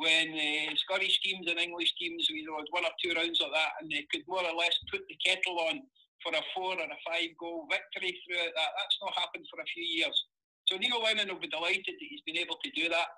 when 0.00 0.32
uh, 0.32 0.72
Scottish 0.80 1.20
teams 1.20 1.44
and 1.44 1.60
English 1.60 1.92
teams, 2.00 2.24
you 2.32 2.48
know, 2.48 2.56
had 2.56 2.72
one 2.72 2.88
or 2.88 2.94
two 2.96 3.12
rounds 3.12 3.40
of 3.44 3.52
that, 3.52 3.76
and 3.80 3.92
they 3.92 4.08
could 4.08 4.24
more 4.24 4.40
or 4.40 4.56
less 4.56 4.72
put 4.88 5.04
the 5.04 5.18
kettle 5.20 5.60
on 5.68 5.84
for 6.24 6.32
a 6.32 6.42
four 6.56 6.72
or 6.72 6.88
a 6.88 7.00
five 7.04 7.36
goal 7.36 7.68
victory 7.68 8.16
throughout 8.24 8.52
that. 8.56 8.72
That's 8.80 8.98
not 9.04 9.20
happened 9.20 9.44
for 9.52 9.60
a 9.60 9.72
few 9.76 9.84
years. 9.84 10.16
So 10.64 10.80
Neil 10.80 11.04
Lennon 11.04 11.28
will 11.28 11.44
be 11.44 11.52
delighted 11.52 11.84
that 11.84 12.08
he's 12.08 12.24
been 12.24 12.40
able 12.40 12.56
to 12.64 12.70
do 12.72 12.88
that, 12.88 13.12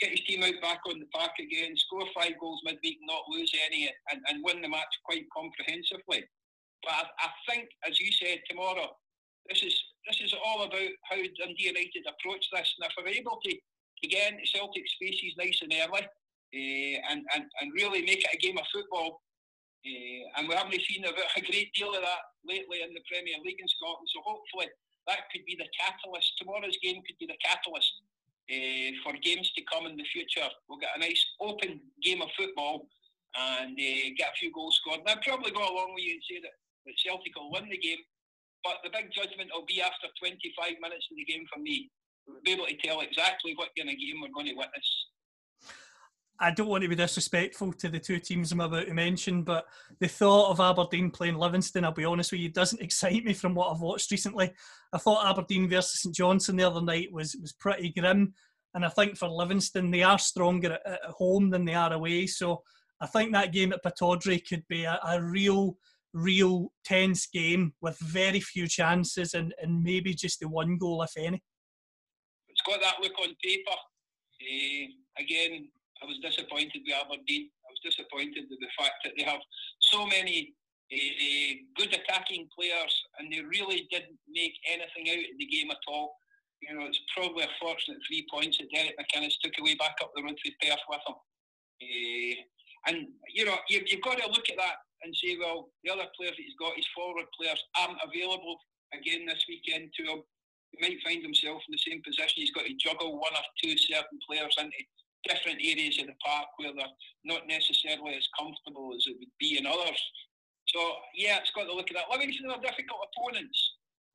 get 0.00 0.16
his 0.16 0.24
team 0.24 0.40
out 0.40 0.56
back 0.64 0.80
on 0.88 1.00
the 1.00 1.10
park 1.12 1.36
again, 1.36 1.76
score 1.76 2.08
five 2.16 2.40
goals 2.40 2.64
midweek, 2.64 2.96
not 3.04 3.28
lose 3.28 3.52
any, 3.68 3.92
and, 4.12 4.20
and 4.28 4.44
win 4.44 4.64
the 4.64 4.72
match 4.72 4.92
quite 5.04 5.28
comprehensively. 5.36 6.24
But 6.80 6.96
I, 6.96 7.28
I 7.28 7.28
think, 7.44 7.68
as 7.84 8.00
you 8.00 8.08
said 8.12 8.40
tomorrow, 8.48 8.88
this 9.48 9.60
is 9.60 9.76
this 10.08 10.20
is 10.24 10.32
all 10.32 10.64
about 10.64 10.92
how 11.10 11.20
Dundee 11.20 11.68
United 11.68 12.08
approach 12.08 12.48
this, 12.52 12.72
and 12.78 12.88
if 12.88 12.96
we're 12.96 13.20
able 13.20 13.38
to, 13.44 13.52
again, 14.02 14.32
get 14.32 14.32
into 14.32 14.46
Celtic's 14.46 14.96
faces 14.98 15.34
nice 15.38 15.60
and 15.62 15.72
early, 15.72 16.06
and, 16.52 17.24
and, 17.34 17.44
and 17.60 17.72
really 17.74 18.02
make 18.02 18.24
it 18.24 18.34
a 18.34 18.38
game 18.38 18.58
of 18.58 18.64
football. 18.72 19.22
Uh, 19.82 20.38
and 20.38 20.48
we 20.48 20.54
haven't 20.54 20.82
seen 20.86 21.04
a, 21.04 21.10
a 21.10 21.42
great 21.42 21.72
deal 21.74 21.90
of 21.90 22.02
that 22.02 22.22
lately 22.46 22.86
in 22.86 22.94
the 22.94 23.02
Premier 23.10 23.34
League 23.42 23.58
in 23.58 23.68
Scotland. 23.68 24.06
So 24.14 24.22
hopefully 24.22 24.70
that 25.08 25.26
could 25.32 25.42
be 25.46 25.58
the 25.58 25.66
catalyst. 25.74 26.38
Tomorrow's 26.38 26.78
game 26.82 27.02
could 27.02 27.18
be 27.18 27.26
the 27.26 27.40
catalyst 27.42 27.90
uh, 28.46 28.90
for 29.02 29.18
games 29.18 29.50
to 29.58 29.62
come 29.66 29.86
in 29.86 29.96
the 29.96 30.06
future. 30.12 30.46
We'll 30.68 30.78
get 30.78 30.94
a 30.94 31.02
nice 31.02 31.22
open 31.40 31.80
game 32.02 32.22
of 32.22 32.30
football 32.38 32.86
and 33.34 33.74
uh, 33.74 34.06
get 34.14 34.34
a 34.34 34.38
few 34.38 34.52
goals 34.52 34.78
scored. 34.78 35.00
And 35.02 35.08
I'd 35.08 35.26
probably 35.26 35.50
go 35.50 35.64
along 35.64 35.94
with 35.96 36.04
you 36.04 36.20
and 36.20 36.26
say 36.28 36.38
that, 36.44 36.54
that 36.86 37.00
Celtic 37.00 37.34
will 37.34 37.50
win 37.50 37.66
the 37.66 37.80
game. 37.80 38.02
But 38.62 38.78
the 38.86 38.94
big 38.94 39.10
judgment 39.10 39.50
will 39.50 39.66
be 39.66 39.82
after 39.82 40.06
25 40.22 40.78
minutes 40.78 41.10
of 41.10 41.18
the 41.18 41.26
game 41.26 41.42
for 41.50 41.58
me. 41.58 41.90
We'll 42.28 42.44
be 42.46 42.54
able 42.54 42.70
to 42.70 42.78
tell 42.78 43.02
exactly 43.02 43.58
what 43.58 43.74
kind 43.74 43.90
of 43.90 43.98
game 43.98 44.22
we're 44.22 44.30
going 44.30 44.46
to 44.46 44.54
witness. 44.54 44.88
I 46.40 46.50
don't 46.50 46.68
want 46.68 46.82
to 46.82 46.88
be 46.88 46.96
disrespectful 46.96 47.72
to 47.74 47.88
the 47.88 48.00
two 48.00 48.18
teams 48.18 48.50
I'm 48.50 48.60
about 48.60 48.86
to 48.86 48.94
mention, 48.94 49.42
but 49.42 49.66
the 50.00 50.08
thought 50.08 50.50
of 50.50 50.60
Aberdeen 50.60 51.10
playing 51.10 51.36
Livingston, 51.36 51.84
I'll 51.84 51.92
be 51.92 52.04
honest 52.04 52.32
with 52.32 52.40
you, 52.40 52.48
doesn't 52.48 52.80
excite 52.82 53.24
me 53.24 53.32
from 53.32 53.54
what 53.54 53.70
I've 53.72 53.80
watched 53.80 54.10
recently. 54.10 54.52
I 54.92 54.98
thought 54.98 55.28
Aberdeen 55.28 55.68
versus 55.68 56.02
St 56.02 56.14
Johnstone 56.14 56.56
the 56.56 56.64
other 56.64 56.82
night 56.82 57.12
was 57.12 57.36
was 57.40 57.52
pretty 57.52 57.90
grim, 57.90 58.34
and 58.74 58.84
I 58.84 58.88
think 58.88 59.16
for 59.16 59.28
Livingston 59.28 59.90
they 59.90 60.02
are 60.02 60.18
stronger 60.18 60.72
at, 60.72 60.86
at 60.86 61.10
home 61.10 61.50
than 61.50 61.64
they 61.64 61.74
are 61.74 61.92
away. 61.92 62.26
So 62.26 62.62
I 63.00 63.06
think 63.06 63.32
that 63.32 63.52
game 63.52 63.72
at 63.72 63.82
Pittodrie 63.84 64.46
could 64.48 64.64
be 64.68 64.84
a, 64.84 64.98
a 65.04 65.20
real, 65.20 65.76
real 66.14 66.72
tense 66.84 67.26
game 67.26 67.74
with 67.80 67.98
very 67.98 68.40
few 68.40 68.68
chances 68.68 69.34
and, 69.34 69.52
and 69.60 69.82
maybe 69.82 70.14
just 70.14 70.40
the 70.40 70.48
one 70.48 70.78
goal 70.78 71.02
if 71.02 71.12
any. 71.16 71.42
It's 72.48 72.62
got 72.66 72.80
that 72.80 73.02
look 73.02 73.18
on 73.20 73.34
paper. 73.42 73.72
Uh, 74.40 74.86
again, 75.18 75.68
I 76.02 76.06
was 76.06 76.18
disappointed 76.18 76.82
with 76.82 76.98
Aberdeen. 76.98 77.46
I 77.62 77.70
was 77.70 77.82
disappointed 77.86 78.50
with 78.50 78.58
the 78.58 78.72
fact 78.74 78.98
that 79.06 79.14
they 79.16 79.22
have 79.22 79.40
so 79.78 80.04
many 80.06 80.52
uh, 80.90 81.52
good 81.78 81.94
attacking 81.94 82.50
players 82.50 82.92
and 83.18 83.32
they 83.32 83.40
really 83.40 83.86
didn't 83.90 84.18
make 84.26 84.52
anything 84.66 85.06
out 85.14 85.30
of 85.30 85.38
the 85.38 85.46
game 85.46 85.70
at 85.70 85.86
all. 85.86 86.18
You 86.60 86.74
know, 86.74 86.86
it's 86.86 87.00
probably 87.14 87.46
a 87.46 87.58
fortunate 87.58 88.02
three 88.06 88.26
points 88.30 88.58
that 88.58 88.70
Derek 88.74 88.98
McInnes 88.98 89.38
took 89.42 89.54
away 89.58 89.74
back 89.78 89.94
up 90.02 90.10
the 90.14 90.22
road 90.22 90.36
to 90.36 90.50
Perth 90.62 90.82
with 90.90 91.06
him. 91.06 91.18
Uh, 91.82 92.34
and, 92.86 92.96
you 93.30 93.46
know, 93.46 93.58
you've, 93.70 93.86
you've 93.86 94.02
got 94.02 94.18
to 94.18 94.30
look 94.30 94.50
at 94.50 94.58
that 94.58 94.82
and 95.02 95.14
say, 95.14 95.38
well, 95.38 95.70
the 95.82 95.90
other 95.90 96.06
players 96.14 96.34
that 96.34 96.42
he's 96.42 96.58
got, 96.58 96.74
his 96.78 96.86
forward 96.94 97.26
players, 97.38 97.58
aren't 97.78 97.98
available 98.02 98.58
again 98.94 99.26
this 99.26 99.42
weekend 99.48 99.90
to 99.94 100.02
him. 100.06 100.20
He 100.70 100.78
might 100.82 101.02
find 101.02 101.22
himself 101.22 101.62
in 101.66 101.74
the 101.74 101.82
same 101.82 102.02
position. 102.02 102.42
He's 102.42 102.54
got 102.54 102.66
to 102.66 102.74
juggle 102.78 103.18
one 103.18 103.34
or 103.34 103.46
two 103.62 103.74
certain 103.76 104.18
players 104.26 104.54
into 104.58 104.78
different 105.28 105.58
areas 105.62 105.98
of 106.00 106.06
the 106.06 106.18
park 106.24 106.48
where 106.56 106.72
they're 106.74 106.98
not 107.24 107.46
necessarily 107.46 108.14
as 108.16 108.26
comfortable 108.38 108.92
as 108.96 109.04
it 109.06 109.16
would 109.18 109.34
be 109.38 109.58
in 109.58 109.66
others. 109.66 110.00
So 110.68 110.80
yeah, 111.14 111.38
it's 111.38 111.54
got 111.54 111.66
to 111.66 111.74
look 111.74 111.90
at 111.90 111.96
that. 111.96 112.10
Livingston 112.10 112.50
are 112.50 112.60
difficult 112.60 113.06
opponents. 113.10 113.58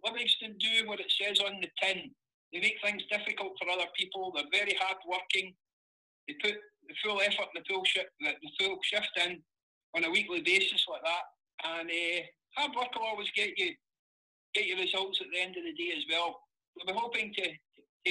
Livingston 0.03 0.55
do 0.59 0.87
what 0.87 0.99
it 0.99 1.11
says 1.11 1.39
on 1.39 1.59
the 1.61 1.69
tin. 1.81 2.11
They 2.53 2.59
make 2.59 2.79
things 2.83 3.03
difficult 3.11 3.59
for 3.59 3.69
other 3.69 3.89
people. 3.97 4.31
They're 4.33 4.51
very 4.51 4.77
hard 4.79 4.97
working. 5.07 5.53
They 6.27 6.35
put 6.41 6.55
the 6.87 6.95
full 7.03 7.19
effort 7.21 7.51
the 7.53 7.63
full 7.67 7.83
shift, 7.83 8.09
the, 8.19 8.33
full 8.59 8.77
shift 8.83 9.11
in 9.17 9.41
on 9.95 10.05
a 10.05 10.11
weekly 10.11 10.41
basis 10.41 10.85
like 10.89 11.03
that. 11.03 11.25
And 11.63 11.89
uh, 11.89 12.21
hard 12.55 12.75
work 12.75 12.95
will 12.95 13.07
always 13.07 13.31
get 13.35 13.57
you 13.57 13.73
get 14.53 14.65
you 14.65 14.77
results 14.77 15.19
at 15.21 15.27
the 15.33 15.39
end 15.39 15.57
of 15.57 15.63
the 15.63 15.73
day 15.73 15.93
as 15.95 16.03
well. 16.09 16.39
We're 16.87 16.93
hoping 16.93 17.33
to 17.37 17.49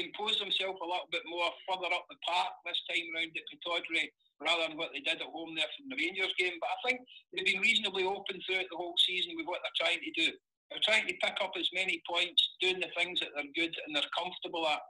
impose 0.03 0.37
themselves 0.37 0.81
a 0.83 0.89
little 0.89 1.09
bit 1.13 1.25
more 1.25 1.49
further 1.65 1.93
up 1.93 2.05
the 2.11 2.21
park 2.27 2.53
this 2.65 2.81
time 2.91 3.09
round 3.15 3.33
at 3.33 3.49
Pittodrie 3.49 4.13
rather 4.43 4.69
than 4.69 4.77
what 4.77 4.93
they 4.93 5.01
did 5.01 5.23
at 5.23 5.33
home 5.33 5.57
there 5.57 5.71
from 5.77 5.89
the 5.89 5.97
Rangers 5.97 6.35
game. 6.37 6.59
But 6.61 6.73
I 6.75 6.79
think 6.85 6.99
they've 7.33 7.49
been 7.49 7.65
reasonably 7.65 8.05
open 8.05 8.37
throughout 8.45 8.69
the 8.69 8.77
whole 8.77 8.97
season 9.05 9.33
with 9.37 9.49
what 9.49 9.65
they're 9.65 9.81
trying 9.81 10.03
to 10.05 10.13
do. 10.13 10.29
They're 10.69 10.85
trying 10.85 11.07
to 11.07 11.21
pick 11.23 11.39
up 11.41 11.55
as 11.55 11.71
many 11.73 12.03
points, 12.05 12.43
doing 12.61 12.83
the 12.83 12.93
things 12.99 13.23
that 13.23 13.31
they're 13.33 13.55
good 13.55 13.73
and 13.87 13.95
they're 13.95 14.13
comfortable 14.19 14.67
at 14.67 14.83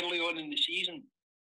early 0.00 0.18
on 0.18 0.38
in 0.38 0.50
the 0.50 0.56
season. 0.56 1.04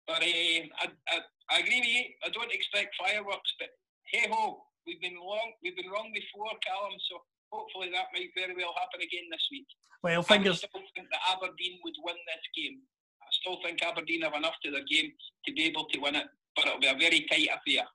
But 0.08 0.24
uh, 0.26 0.62
I, 0.82 0.86
I, 1.14 1.16
I 1.52 1.56
agree 1.62 1.80
with 1.80 1.94
you. 1.94 2.04
I 2.26 2.30
don't 2.34 2.52
expect 2.52 2.98
fireworks, 2.98 3.54
but 3.60 3.70
hey 4.12 4.28
ho, 4.32 4.66
we've 4.88 5.00
been 5.00 5.16
wrong. 5.16 5.54
We've 5.64 5.78
been 5.78 5.92
wrong 5.94 6.10
before, 6.12 6.52
Callum. 6.66 6.98
So 7.08 7.22
hopefully 7.52 7.90
that 7.94 8.10
might 8.16 8.32
very 8.36 8.56
well 8.56 8.74
happen 8.80 9.04
again 9.04 9.28
this 9.30 9.46
week. 9.52 9.68
Well, 10.04 10.24
fingers. 10.24 10.64
I 10.64 10.68
still 10.68 10.88
think 10.96 11.08
that 11.12 11.22
Aberdeen 11.36 11.80
would 11.84 11.96
win 12.04 12.16
this 12.26 12.46
game. 12.56 12.82
I 13.22 13.30
still 13.32 13.58
think 13.64 13.84
Aberdeen 13.84 14.22
have 14.24 14.34
enough 14.34 14.56
to 14.64 14.72
their 14.72 14.88
game 14.90 15.12
to 15.46 15.54
be 15.54 15.66
able 15.66 15.86
to 15.86 16.00
win 16.00 16.16
it, 16.16 16.28
but 16.56 16.66
it'll 16.66 16.80
be 16.80 16.88
a 16.88 16.98
very 16.98 17.28
tight 17.30 17.50
affair. 17.54 17.86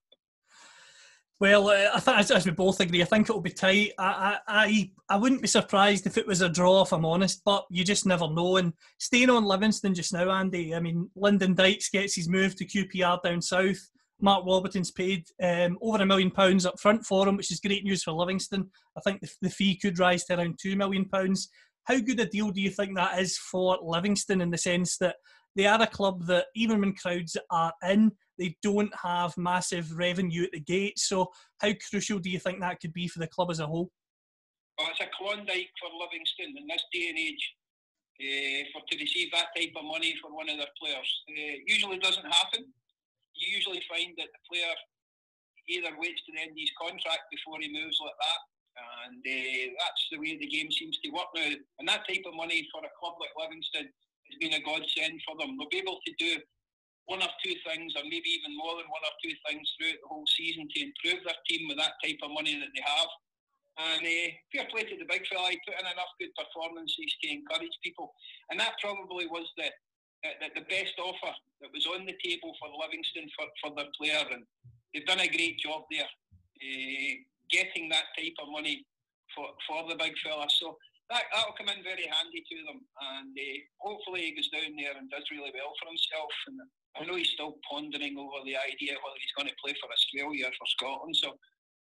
Well, 1.38 1.68
uh, 1.68 1.90
I 1.94 2.00
think 2.00 2.18
as, 2.18 2.30
as, 2.30 2.46
we 2.46 2.52
both 2.52 2.80
agree, 2.80 3.02
I 3.02 3.04
think 3.04 3.28
it'll 3.28 3.42
be 3.42 3.50
tight. 3.50 3.92
I, 3.98 4.38
I, 4.48 4.90
I 5.10 5.16
wouldn't 5.16 5.42
be 5.42 5.48
surprised 5.48 6.06
if 6.06 6.16
it 6.16 6.26
was 6.26 6.40
a 6.40 6.48
draw, 6.48 6.82
if 6.82 6.92
I'm 6.92 7.04
honest, 7.04 7.42
but 7.44 7.66
you 7.68 7.84
just 7.84 8.06
never 8.06 8.26
know. 8.30 8.56
And 8.56 8.72
staying 8.98 9.28
on 9.28 9.44
Livingston 9.44 9.94
just 9.94 10.14
now, 10.14 10.30
Andy, 10.30 10.74
I 10.74 10.80
mean, 10.80 11.10
Lyndon 11.14 11.54
Dykes 11.54 11.90
gets 11.90 12.14
his 12.14 12.28
move 12.28 12.56
to 12.56 12.64
QPR 12.64 13.22
down 13.22 13.42
south. 13.42 13.90
Mark 14.20 14.46
Warburton's 14.46 14.90
paid 14.90 15.24
um, 15.42 15.78
over 15.80 16.02
a 16.02 16.06
million 16.06 16.30
pounds 16.30 16.64
up 16.64 16.80
front 16.80 17.04
for 17.04 17.28
him, 17.28 17.36
which 17.36 17.50
is 17.50 17.60
great 17.60 17.84
news 17.84 18.02
for 18.02 18.12
Livingston. 18.12 18.70
I 18.96 19.00
think 19.00 19.20
the, 19.20 19.30
the 19.42 19.50
fee 19.50 19.76
could 19.76 19.98
rise 19.98 20.24
to 20.24 20.38
around 20.38 20.58
two 20.60 20.76
million 20.76 21.04
pounds. 21.06 21.48
How 21.84 21.98
good 21.98 22.18
a 22.20 22.26
deal 22.26 22.50
do 22.50 22.60
you 22.60 22.70
think 22.70 22.96
that 22.96 23.18
is 23.20 23.36
for 23.36 23.78
Livingston 23.82 24.40
in 24.40 24.50
the 24.50 24.58
sense 24.58 24.96
that 24.98 25.16
they 25.54 25.66
are 25.66 25.80
a 25.80 25.86
club 25.86 26.26
that 26.26 26.46
even 26.54 26.80
when 26.80 26.94
crowds 26.94 27.36
are 27.50 27.72
in, 27.88 28.12
they 28.38 28.56
don't 28.62 28.92
have 29.02 29.36
massive 29.36 29.96
revenue 29.96 30.44
at 30.44 30.52
the 30.52 30.60
gate. 30.60 30.98
So 30.98 31.30
how 31.60 31.70
crucial 31.88 32.18
do 32.18 32.30
you 32.30 32.38
think 32.38 32.60
that 32.60 32.80
could 32.80 32.92
be 32.92 33.08
for 33.08 33.20
the 33.20 33.28
club 33.28 33.50
as 33.50 33.60
a 33.60 33.66
whole? 33.66 33.90
Well, 34.78 34.88
it's 34.90 35.00
a 35.00 35.08
Klondike 35.16 35.70
for 35.80 35.88
Livingston 35.98 36.54
in 36.56 36.66
this 36.66 36.84
day 36.92 37.08
and 37.08 37.18
age. 37.18 37.54
Uh, 38.18 38.64
for 38.72 38.80
to 38.88 38.96
receive 38.98 39.30
that 39.30 39.48
type 39.54 39.72
of 39.76 39.84
money 39.84 40.14
for 40.22 40.34
one 40.34 40.48
of 40.48 40.56
their 40.56 40.72
players, 40.80 41.22
uh, 41.28 41.56
usually 41.66 41.98
doesn't 41.98 42.24
happen 42.24 42.64
you 43.36 43.52
usually 43.54 43.82
find 43.86 44.16
that 44.16 44.32
the 44.32 44.42
player 44.48 44.74
either 45.68 45.92
waits 45.98 46.22
to 46.24 46.32
the 46.32 46.42
end 46.42 46.54
of 46.54 46.60
his 46.60 46.72
contract 46.78 47.26
before 47.30 47.58
he 47.60 47.72
moves 47.72 47.98
like 48.00 48.18
that. 48.18 48.40
And 48.76 49.24
uh, 49.24 49.64
that's 49.80 50.04
the 50.12 50.20
way 50.20 50.36
the 50.36 50.52
game 50.52 50.68
seems 50.68 51.00
to 51.00 51.10
work 51.10 51.32
now. 51.32 51.48
And 51.80 51.88
that 51.88 52.04
type 52.04 52.28
of 52.28 52.36
money 52.36 52.68
for 52.68 52.84
a 52.84 52.92
club 53.00 53.16
like 53.16 53.32
Livingston 53.34 53.88
has 53.88 54.36
been 54.36 54.58
a 54.58 54.62
godsend 54.62 55.16
for 55.24 55.34
them. 55.40 55.56
They'll 55.56 55.72
be 55.72 55.80
able 55.80 55.98
to 56.04 56.12
do 56.20 56.38
one 57.06 57.22
or 57.22 57.32
two 57.40 57.54
things, 57.64 57.94
or 57.94 58.04
maybe 58.04 58.28
even 58.36 58.58
more 58.58 58.76
than 58.76 58.90
one 58.90 59.06
or 59.06 59.14
two 59.22 59.32
things 59.46 59.64
throughout 59.78 59.96
the 60.02 60.10
whole 60.10 60.28
season 60.36 60.66
to 60.66 60.78
improve 60.82 61.22
their 61.22 61.40
team 61.46 61.70
with 61.70 61.78
that 61.78 61.96
type 62.02 62.18
of 62.20 62.34
money 62.34 62.58
that 62.58 62.70
they 62.74 62.84
have. 62.84 63.10
And 63.76 64.02
uh, 64.02 64.28
fair 64.50 64.66
play 64.72 64.88
to 64.88 64.96
the 64.96 65.08
big 65.08 65.24
fella, 65.28 65.52
he 65.52 65.60
put 65.62 65.78
in 65.78 65.86
enough 65.86 66.12
good 66.18 66.32
performances 66.34 67.12
to 67.22 67.26
encourage 67.28 67.76
people. 67.84 68.12
And 68.50 68.58
that 68.58 68.80
probably 68.80 69.28
was 69.28 69.46
the, 69.56 69.68
the, 70.22 70.60
the 70.60 70.66
best 70.68 70.94
offer 70.98 71.34
that 71.60 71.72
was 71.72 71.86
on 71.86 72.06
the 72.06 72.16
table 72.22 72.52
for 72.60 72.68
Livingston 72.72 73.28
for, 73.36 73.46
for 73.60 73.70
their 73.76 73.90
player, 73.98 74.24
and 74.32 74.44
they've 74.92 75.06
done 75.06 75.20
a 75.20 75.28
great 75.28 75.58
job 75.58 75.84
there. 75.90 76.08
Uh, 76.56 77.14
getting 77.50 77.88
that 77.88 78.10
type 78.18 78.34
of 78.42 78.50
money 78.50 78.84
for, 79.34 79.46
for 79.66 79.86
the 79.88 79.94
big 79.94 80.14
fella. 80.22 80.46
So 80.50 80.76
that, 81.10 81.30
that'll 81.30 81.54
come 81.54 81.70
in 81.70 81.82
very 81.84 82.06
handy 82.06 82.42
to 82.42 82.56
them. 82.66 82.82
And 82.82 83.32
uh, 83.34 83.58
hopefully 83.78 84.26
he 84.26 84.34
goes 84.34 84.50
down 84.50 84.74
there 84.74 84.96
and 84.96 85.10
does 85.10 85.26
really 85.30 85.54
well 85.54 85.74
for 85.78 85.86
himself. 85.86 86.32
And 86.50 86.58
I 86.98 87.04
know 87.06 87.18
he's 87.18 87.34
still 87.34 87.58
pondering 87.68 88.18
over 88.18 88.42
the 88.42 88.58
idea 88.58 88.98
whether 88.98 89.20
he's 89.20 89.36
going 89.36 89.50
to 89.50 89.62
play 89.62 89.74
for 89.78 89.90
Australia 89.90 90.50
or 90.50 90.54
for 90.58 90.68
Scotland. 90.74 91.14
So 91.14 91.38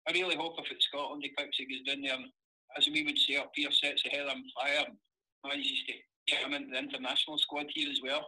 I 0.08 0.16
really 0.16 0.40
hope 0.40 0.56
if 0.60 0.72
it's 0.72 0.88
Scotland 0.88 1.24
he 1.24 1.36
picks, 1.36 1.60
he 1.60 1.68
goes 1.68 1.84
down 1.84 2.04
there 2.04 2.16
and, 2.16 2.32
as 2.78 2.88
we 2.88 3.04
would 3.04 3.18
say 3.18 3.36
up 3.36 3.52
here, 3.58 3.74
sets 3.74 4.06
the 4.06 4.14
head 4.14 4.30
on 4.30 4.46
fire 4.54 4.86
and 4.88 4.96
manages 5.44 5.82
to 5.90 5.94
him 6.38 6.54
into 6.54 6.72
the 6.72 6.78
international 6.78 7.38
squad 7.38 7.68
here 7.70 7.90
as 7.90 8.00
well. 8.04 8.28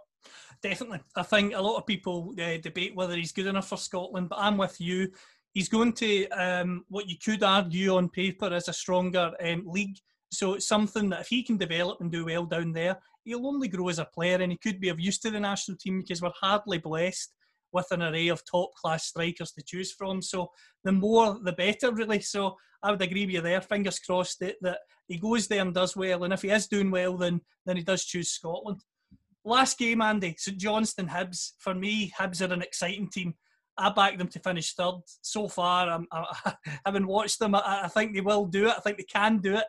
Definitely. 0.61 0.99
I 1.15 1.23
think 1.23 1.53
a 1.53 1.61
lot 1.61 1.77
of 1.77 1.85
people 1.85 2.33
uh, 2.39 2.57
debate 2.57 2.95
whether 2.95 3.15
he's 3.15 3.31
good 3.31 3.47
enough 3.47 3.69
for 3.69 3.77
Scotland, 3.77 4.29
but 4.29 4.39
I'm 4.39 4.57
with 4.57 4.79
you. 4.79 5.11
He's 5.53 5.69
going 5.69 5.93
to 5.93 6.27
um, 6.29 6.85
what 6.89 7.09
you 7.09 7.17
could 7.17 7.43
argue 7.43 7.95
on 7.95 8.09
paper 8.09 8.53
is 8.53 8.67
a 8.67 8.73
stronger 8.73 9.31
um, 9.43 9.63
league. 9.65 9.97
So 10.31 10.53
it's 10.53 10.67
something 10.67 11.09
that 11.09 11.21
if 11.21 11.27
he 11.27 11.43
can 11.43 11.57
develop 11.57 11.99
and 11.99 12.11
do 12.11 12.25
well 12.25 12.45
down 12.45 12.71
there, 12.71 12.97
he'll 13.25 13.47
only 13.47 13.67
grow 13.67 13.89
as 13.89 13.99
a 13.99 14.05
player 14.05 14.37
and 14.41 14.51
he 14.51 14.57
could 14.57 14.79
be 14.79 14.89
of 14.89 14.99
use 14.99 15.19
to 15.19 15.31
the 15.31 15.39
national 15.39 15.77
team 15.77 15.99
because 15.99 16.21
we're 16.21 16.31
hardly 16.39 16.77
blessed 16.77 17.33
with 17.73 17.87
an 17.91 18.01
array 18.01 18.27
of 18.27 18.43
top 18.45 18.73
class 18.75 19.05
strikers 19.05 19.51
to 19.53 19.63
choose 19.63 19.91
from. 19.91 20.21
So 20.21 20.51
the 20.83 20.91
more 20.91 21.39
the 21.43 21.53
better, 21.53 21.91
really. 21.91 22.21
So 22.21 22.55
I 22.83 22.91
would 22.91 23.01
agree 23.01 23.25
with 23.25 23.35
you 23.35 23.41
there. 23.41 23.61
Fingers 23.61 23.99
crossed 23.99 24.39
that, 24.39 24.55
that 24.61 24.79
he 25.07 25.17
goes 25.17 25.47
there 25.47 25.61
and 25.61 25.73
does 25.73 25.95
well. 25.95 26.23
And 26.23 26.33
if 26.33 26.41
he 26.41 26.49
is 26.49 26.67
doing 26.67 26.91
well, 26.91 27.17
then 27.17 27.41
then 27.65 27.77
he 27.77 27.83
does 27.83 28.05
choose 28.05 28.29
Scotland. 28.29 28.81
Last 29.43 29.77
game, 29.77 30.01
Andy, 30.01 30.35
St 30.37 30.57
Johnstone 30.57 31.07
Hibs. 31.07 31.51
For 31.59 31.73
me, 31.73 32.11
Hibs 32.17 32.47
are 32.47 32.53
an 32.53 32.61
exciting 32.61 33.09
team. 33.09 33.33
I 33.77 33.89
back 33.89 34.17
them 34.17 34.27
to 34.27 34.39
finish 34.39 34.73
third. 34.73 35.01
So 35.21 35.47
far, 35.47 35.89
I'm, 35.89 36.07
I, 36.11 36.53
haven't 36.85 37.07
watched 37.07 37.39
them. 37.39 37.55
I, 37.55 37.81
I, 37.83 37.87
think 37.87 38.13
they 38.13 38.21
will 38.21 38.45
do 38.45 38.67
it. 38.67 38.75
I 38.77 38.81
think 38.81 38.97
they 38.97 39.03
can 39.03 39.37
do 39.39 39.55
it. 39.55 39.65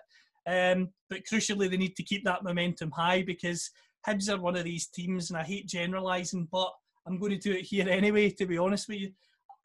Um, 0.47 0.91
but 1.09 1.23
crucially, 1.25 1.71
they 1.71 1.77
need 1.77 1.97
to 1.97 2.03
keep 2.03 2.25
that 2.25 2.43
momentum 2.43 2.91
high 2.91 3.23
because 3.23 3.71
Hibs 4.07 4.29
are 4.29 4.41
one 4.41 4.57
of 4.57 4.65
these 4.65 4.89
teams, 4.89 5.31
and 5.31 5.39
I 5.39 5.45
hate 5.45 5.69
generalising, 5.69 6.49
but 6.51 6.73
I'm 7.07 7.19
going 7.19 7.33
to 7.33 7.39
do 7.39 7.53
it 7.53 7.63
here 7.63 7.89
anyway, 7.89 8.31
to 8.31 8.47
be 8.47 8.59
honest 8.59 8.89
with 8.89 8.99
you. 8.99 9.13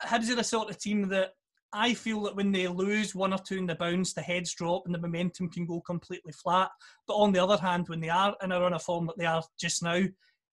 Hibs 0.04 0.30
are 0.30 0.36
the 0.36 0.44
sort 0.44 0.70
of 0.70 0.78
team 0.80 1.08
that 1.10 1.32
I 1.74 1.94
feel 1.94 2.22
that 2.24 2.36
when 2.36 2.52
they 2.52 2.68
lose 2.68 3.14
one 3.14 3.34
or 3.34 3.40
two 3.40 3.58
in 3.58 3.66
the 3.66 3.76
bounce, 3.76 4.14
the 4.14 4.22
heads 4.22 4.54
drop 4.54 4.84
and 4.86 4.96
the 4.96 5.00
momentum 5.00 5.50
can 5.50 5.66
go 5.66 5.82
completely 5.82 6.32
flat. 6.32 6.70
But 7.08 7.16
on 7.16 7.32
the 7.32 7.44
other 7.44 7.58
hand, 7.58 7.90
when 7.90 8.00
they 8.00 8.10
are 8.10 8.36
in 8.42 8.52
a 8.52 8.60
run 8.60 8.74
of 8.74 8.84
form 8.84 9.08
that 9.08 9.18
they 9.18 9.26
are 9.26 9.44
just 9.60 9.84
now, 9.84 10.02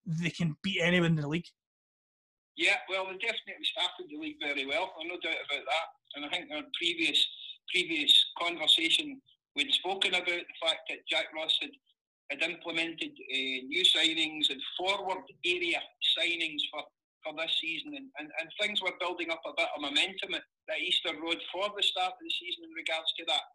they 0.05 0.29
can 0.29 0.55
beat 0.61 0.81
anyone 0.81 1.11
in 1.11 1.15
the 1.15 1.27
league. 1.27 1.47
Yeah, 2.57 2.75
well, 2.89 3.05
they 3.05 3.17
definitely 3.17 3.65
started 3.65 4.07
the 4.09 4.17
league 4.17 4.37
very 4.41 4.65
well. 4.65 4.93
I've 4.99 5.07
no 5.07 5.19
doubt 5.21 5.41
about 5.49 5.65
that. 5.65 5.87
And 6.15 6.25
I 6.25 6.29
think 6.29 6.49
our 6.51 6.63
previous 6.79 7.25
previous 7.71 8.13
conversation 8.39 9.19
we'd 9.55 9.71
spoken 9.73 10.13
about 10.13 10.25
the 10.25 10.59
fact 10.61 10.81
that 10.89 11.07
Jack 11.09 11.25
Ross 11.35 11.57
had 11.61 11.71
had 12.29 12.41
implemented 12.41 13.13
uh, 13.13 13.57
new 13.69 13.83
signings 13.85 14.49
and 14.49 14.61
forward 14.77 15.23
area 15.45 15.79
signings 16.17 16.61
for 16.71 16.81
for 17.25 17.33
this 17.33 17.57
season, 17.57 17.97
and, 17.97 18.05
and, 18.21 18.29
and 18.37 18.47
things 18.61 18.85
were 18.85 18.93
building 19.01 19.33
up 19.33 19.41
a 19.49 19.57
bit 19.57 19.65
of 19.73 19.81
momentum 19.81 20.37
at, 20.37 20.45
at 20.69 20.77
Easter 20.77 21.09
Road 21.17 21.41
for 21.49 21.73
the 21.73 21.81
start 21.81 22.13
of 22.13 22.21
the 22.21 22.29
season 22.29 22.69
in 22.69 22.73
regards 22.77 23.09
to 23.17 23.25
that. 23.25 23.45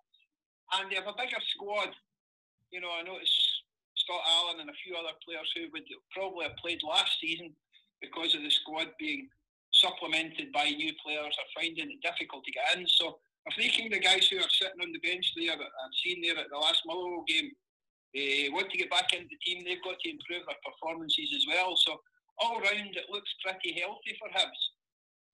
And 0.74 0.90
they 0.90 0.98
have 0.98 1.06
a 1.06 1.14
bigger 1.14 1.38
squad. 1.54 1.94
You 2.74 2.83
know, 2.83 2.90
I 2.90 3.06
noticed 3.06 3.38
Scott 3.94 4.26
Allan 4.26 4.59
and 4.59 4.70
a 4.74 4.83
few 4.83 4.98
other 4.98 5.14
players 5.22 5.46
who 5.54 5.70
would 5.70 5.87
probably 6.11 6.50
have 6.50 6.59
played 6.59 6.83
last 6.83 7.14
season 7.22 7.54
because 8.02 8.35
of 8.35 8.42
the 8.42 8.50
squad 8.50 8.90
being 8.98 9.30
supplemented 9.70 10.50
by 10.50 10.74
new 10.74 10.90
players 10.98 11.35
are 11.38 11.54
finding 11.54 11.94
it 11.94 12.02
difficult 12.02 12.42
to 12.42 12.50
get 12.50 12.74
in. 12.74 12.87
So 12.90 13.22
if 13.46 13.54
they 13.54 13.70
can 13.70 13.90
the 13.90 14.02
guys 14.02 14.26
who 14.26 14.42
are 14.42 14.50
sitting 14.50 14.83
on 14.83 14.90
the 14.90 14.98
bench 14.98 15.30
there 15.38 15.54
I've 15.54 16.00
seen 16.02 16.22
there 16.22 16.38
at 16.38 16.50
the 16.50 16.59
last 16.59 16.83
Motherwell 16.87 17.24
game 17.26 17.54
uh, 18.16 18.51
want 18.53 18.70
to 18.70 18.79
get 18.79 18.90
back 18.90 19.12
into 19.14 19.31
the 19.31 19.40
team, 19.44 19.62
they've 19.62 19.83
got 19.87 19.99
to 19.99 20.11
improve 20.11 20.46
their 20.46 20.62
performances 20.66 21.31
as 21.35 21.44
well. 21.46 21.79
So 21.79 22.01
all 22.42 22.59
round 22.59 22.96
it 22.96 23.12
looks 23.12 23.31
pretty 23.44 23.79
healthy 23.79 24.16
for 24.18 24.29
Hibs. 24.35 24.62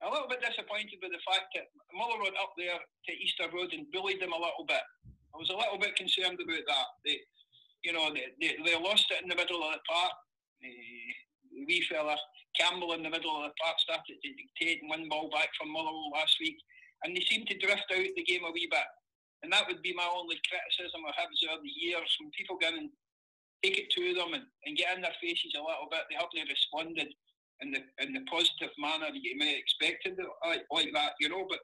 A 0.05 0.13
little 0.13 0.29
bit 0.29 0.45
disappointed 0.45 1.01
with 1.01 1.17
the 1.17 1.25
fact 1.25 1.49
that 1.57 1.73
Muller 1.97 2.21
went 2.21 2.37
up 2.37 2.53
there 2.61 2.77
to 2.77 3.13
Easter 3.17 3.49
Road 3.49 3.73
and 3.73 3.89
bullied 3.97 4.21
them 4.21 4.37
a 4.37 4.45
little 4.45 4.69
bit. 4.69 4.85
I 5.33 5.41
was 5.41 5.49
a 5.49 5.57
little 5.57 5.81
bit 5.81 5.97
concerned 5.97 6.37
about 6.37 6.65
that. 6.69 6.89
They, 7.05 7.17
you 7.81 7.97
know, 7.97 8.13
they, 8.13 8.29
they, 8.37 8.61
they 8.61 8.77
lost 8.77 9.09
it 9.09 9.25
in 9.25 9.29
the 9.33 9.41
middle 9.41 9.65
of 9.65 9.73
the 9.73 9.85
park. 9.89 10.13
Uh, 10.61 11.65
wee 11.65 11.85
fella 11.89 12.17
Campbell 12.59 12.93
in 12.93 13.03
the 13.03 13.13
middle 13.13 13.37
of 13.37 13.49
the 13.49 13.57
park 13.61 13.77
started 13.81 14.17
to 14.21 14.29
dictate 14.33 14.81
and 14.83 14.91
win 14.91 15.09
ball 15.09 15.29
back 15.31 15.49
from 15.57 15.73
Muller 15.73 15.93
last 16.13 16.37
week, 16.41 16.57
and 17.05 17.17
they 17.17 17.25
seemed 17.29 17.47
to 17.49 17.59
drift 17.59 17.89
out 17.93 18.13
the 18.17 18.25
game 18.25 18.45
a 18.45 18.53
wee 18.53 18.69
bit. 18.71 18.89
And 19.47 19.55
that 19.55 19.71
would 19.71 19.79
be 19.79 19.95
my 19.95 20.11
only 20.11 20.43
criticism 20.43 21.07
of 21.07 21.15
Hibs 21.15 21.47
over 21.47 21.63
the 21.63 21.71
years. 21.71 22.11
When 22.19 22.35
people 22.35 22.59
go 22.59 22.67
and 22.67 22.91
take 23.63 23.79
it 23.79 23.95
to 23.95 24.11
them 24.11 24.35
and, 24.35 24.43
and 24.67 24.75
get 24.75 24.91
in 24.99 25.07
their 25.07 25.15
faces 25.23 25.55
a 25.55 25.63
little 25.63 25.87
bit. 25.87 26.03
They 26.11 26.19
haven't 26.19 26.51
responded 26.51 27.15
in 27.63 27.71
the 27.71 27.81
in 28.03 28.13
the 28.13 28.21
positive 28.29 28.75
manner 28.77 29.09
you 29.15 29.39
may 29.39 29.57
expect 29.57 30.05
like, 30.45 30.67
like 30.69 30.91
that, 30.93 31.15
you 31.21 31.29
know. 31.31 31.47
But 31.49 31.63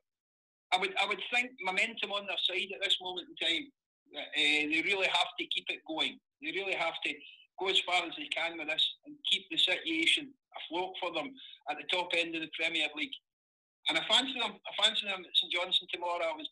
I 0.72 0.78
would 0.78 0.94
I 0.94 1.10
would 1.10 1.20
think 1.34 1.52
momentum 1.60 2.14
on 2.14 2.30
their 2.30 2.40
side 2.46 2.70
at 2.70 2.86
this 2.86 2.96
moment 3.02 3.28
in 3.28 3.36
time. 3.42 3.66
Uh, 4.14 4.68
they 4.70 4.84
really 4.84 5.08
have 5.08 5.32
to 5.40 5.44
keep 5.50 5.64
it 5.68 5.80
going. 5.88 6.20
They 6.38 6.52
really 6.52 6.76
have 6.76 7.00
to 7.04 7.10
go 7.58 7.68
as 7.68 7.80
far 7.80 8.04
as 8.04 8.12
they 8.16 8.28
can 8.28 8.58
with 8.58 8.68
this 8.68 8.84
and 9.06 9.16
keep 9.26 9.48
the 9.50 9.56
situation 9.56 10.30
afloat 10.52 10.92
for 11.00 11.10
them 11.12 11.32
at 11.70 11.80
the 11.80 11.88
top 11.88 12.12
end 12.12 12.36
of 12.36 12.42
the 12.42 12.52
Premier 12.52 12.88
League. 12.94 13.16
And 13.88 13.96
I 13.96 14.04
fancy 14.04 14.36
them. 14.36 14.52
I 14.52 14.70
fancy 14.76 15.08
them 15.08 15.24
at 15.24 15.32
St 15.34 15.52
Johnstone 15.52 15.88
tomorrow. 15.90 16.28
I 16.28 16.36
was 16.36 16.48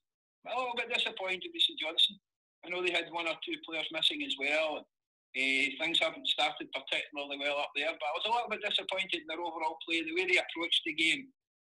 a 0.48 0.56
little 0.56 0.76
bit 0.76 0.88
disappointed 0.92 1.52
with 1.52 1.62
St 1.62 1.76
Johnstone. 1.76 2.20
I 2.64 2.68
know 2.68 2.80
they 2.80 2.92
had 2.92 3.12
one 3.12 3.28
or 3.28 3.36
two 3.44 3.56
players 3.64 3.88
missing 3.92 4.24
as 4.24 4.36
well. 4.36 4.84
Uh, 5.30 5.66
things 5.78 6.02
haven't 6.02 6.26
started 6.26 6.66
particularly 6.74 7.38
well 7.38 7.62
up 7.62 7.70
there, 7.76 7.92
but 7.94 8.08
I 8.08 8.14
was 8.18 8.26
a 8.26 8.32
little 8.34 8.50
bit 8.50 8.66
disappointed 8.66 9.22
in 9.22 9.28
their 9.30 9.40
overall 9.40 9.78
play, 9.86 10.02
the 10.02 10.16
way 10.16 10.26
they 10.26 10.42
approached 10.42 10.82
the 10.84 10.96
game. 10.96 11.30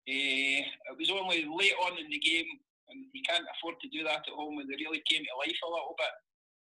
Uh, 0.09 0.59
it 0.91 0.97
was 0.97 1.13
only 1.13 1.45
late 1.45 1.77
on 1.85 1.95
in 2.01 2.09
the 2.09 2.19
game, 2.19 2.49
and 2.89 3.05
you 3.13 3.21
can't 3.23 3.45
afford 3.55 3.77
to 3.79 3.93
do 3.93 4.03
that 4.03 4.25
at 4.25 4.35
home 4.35 4.57
when 4.57 4.67
they 4.67 4.81
really 4.81 5.05
came 5.05 5.21
to 5.21 5.39
life 5.39 5.59
a 5.63 5.69
little 5.69 5.95
bit. 5.95 6.15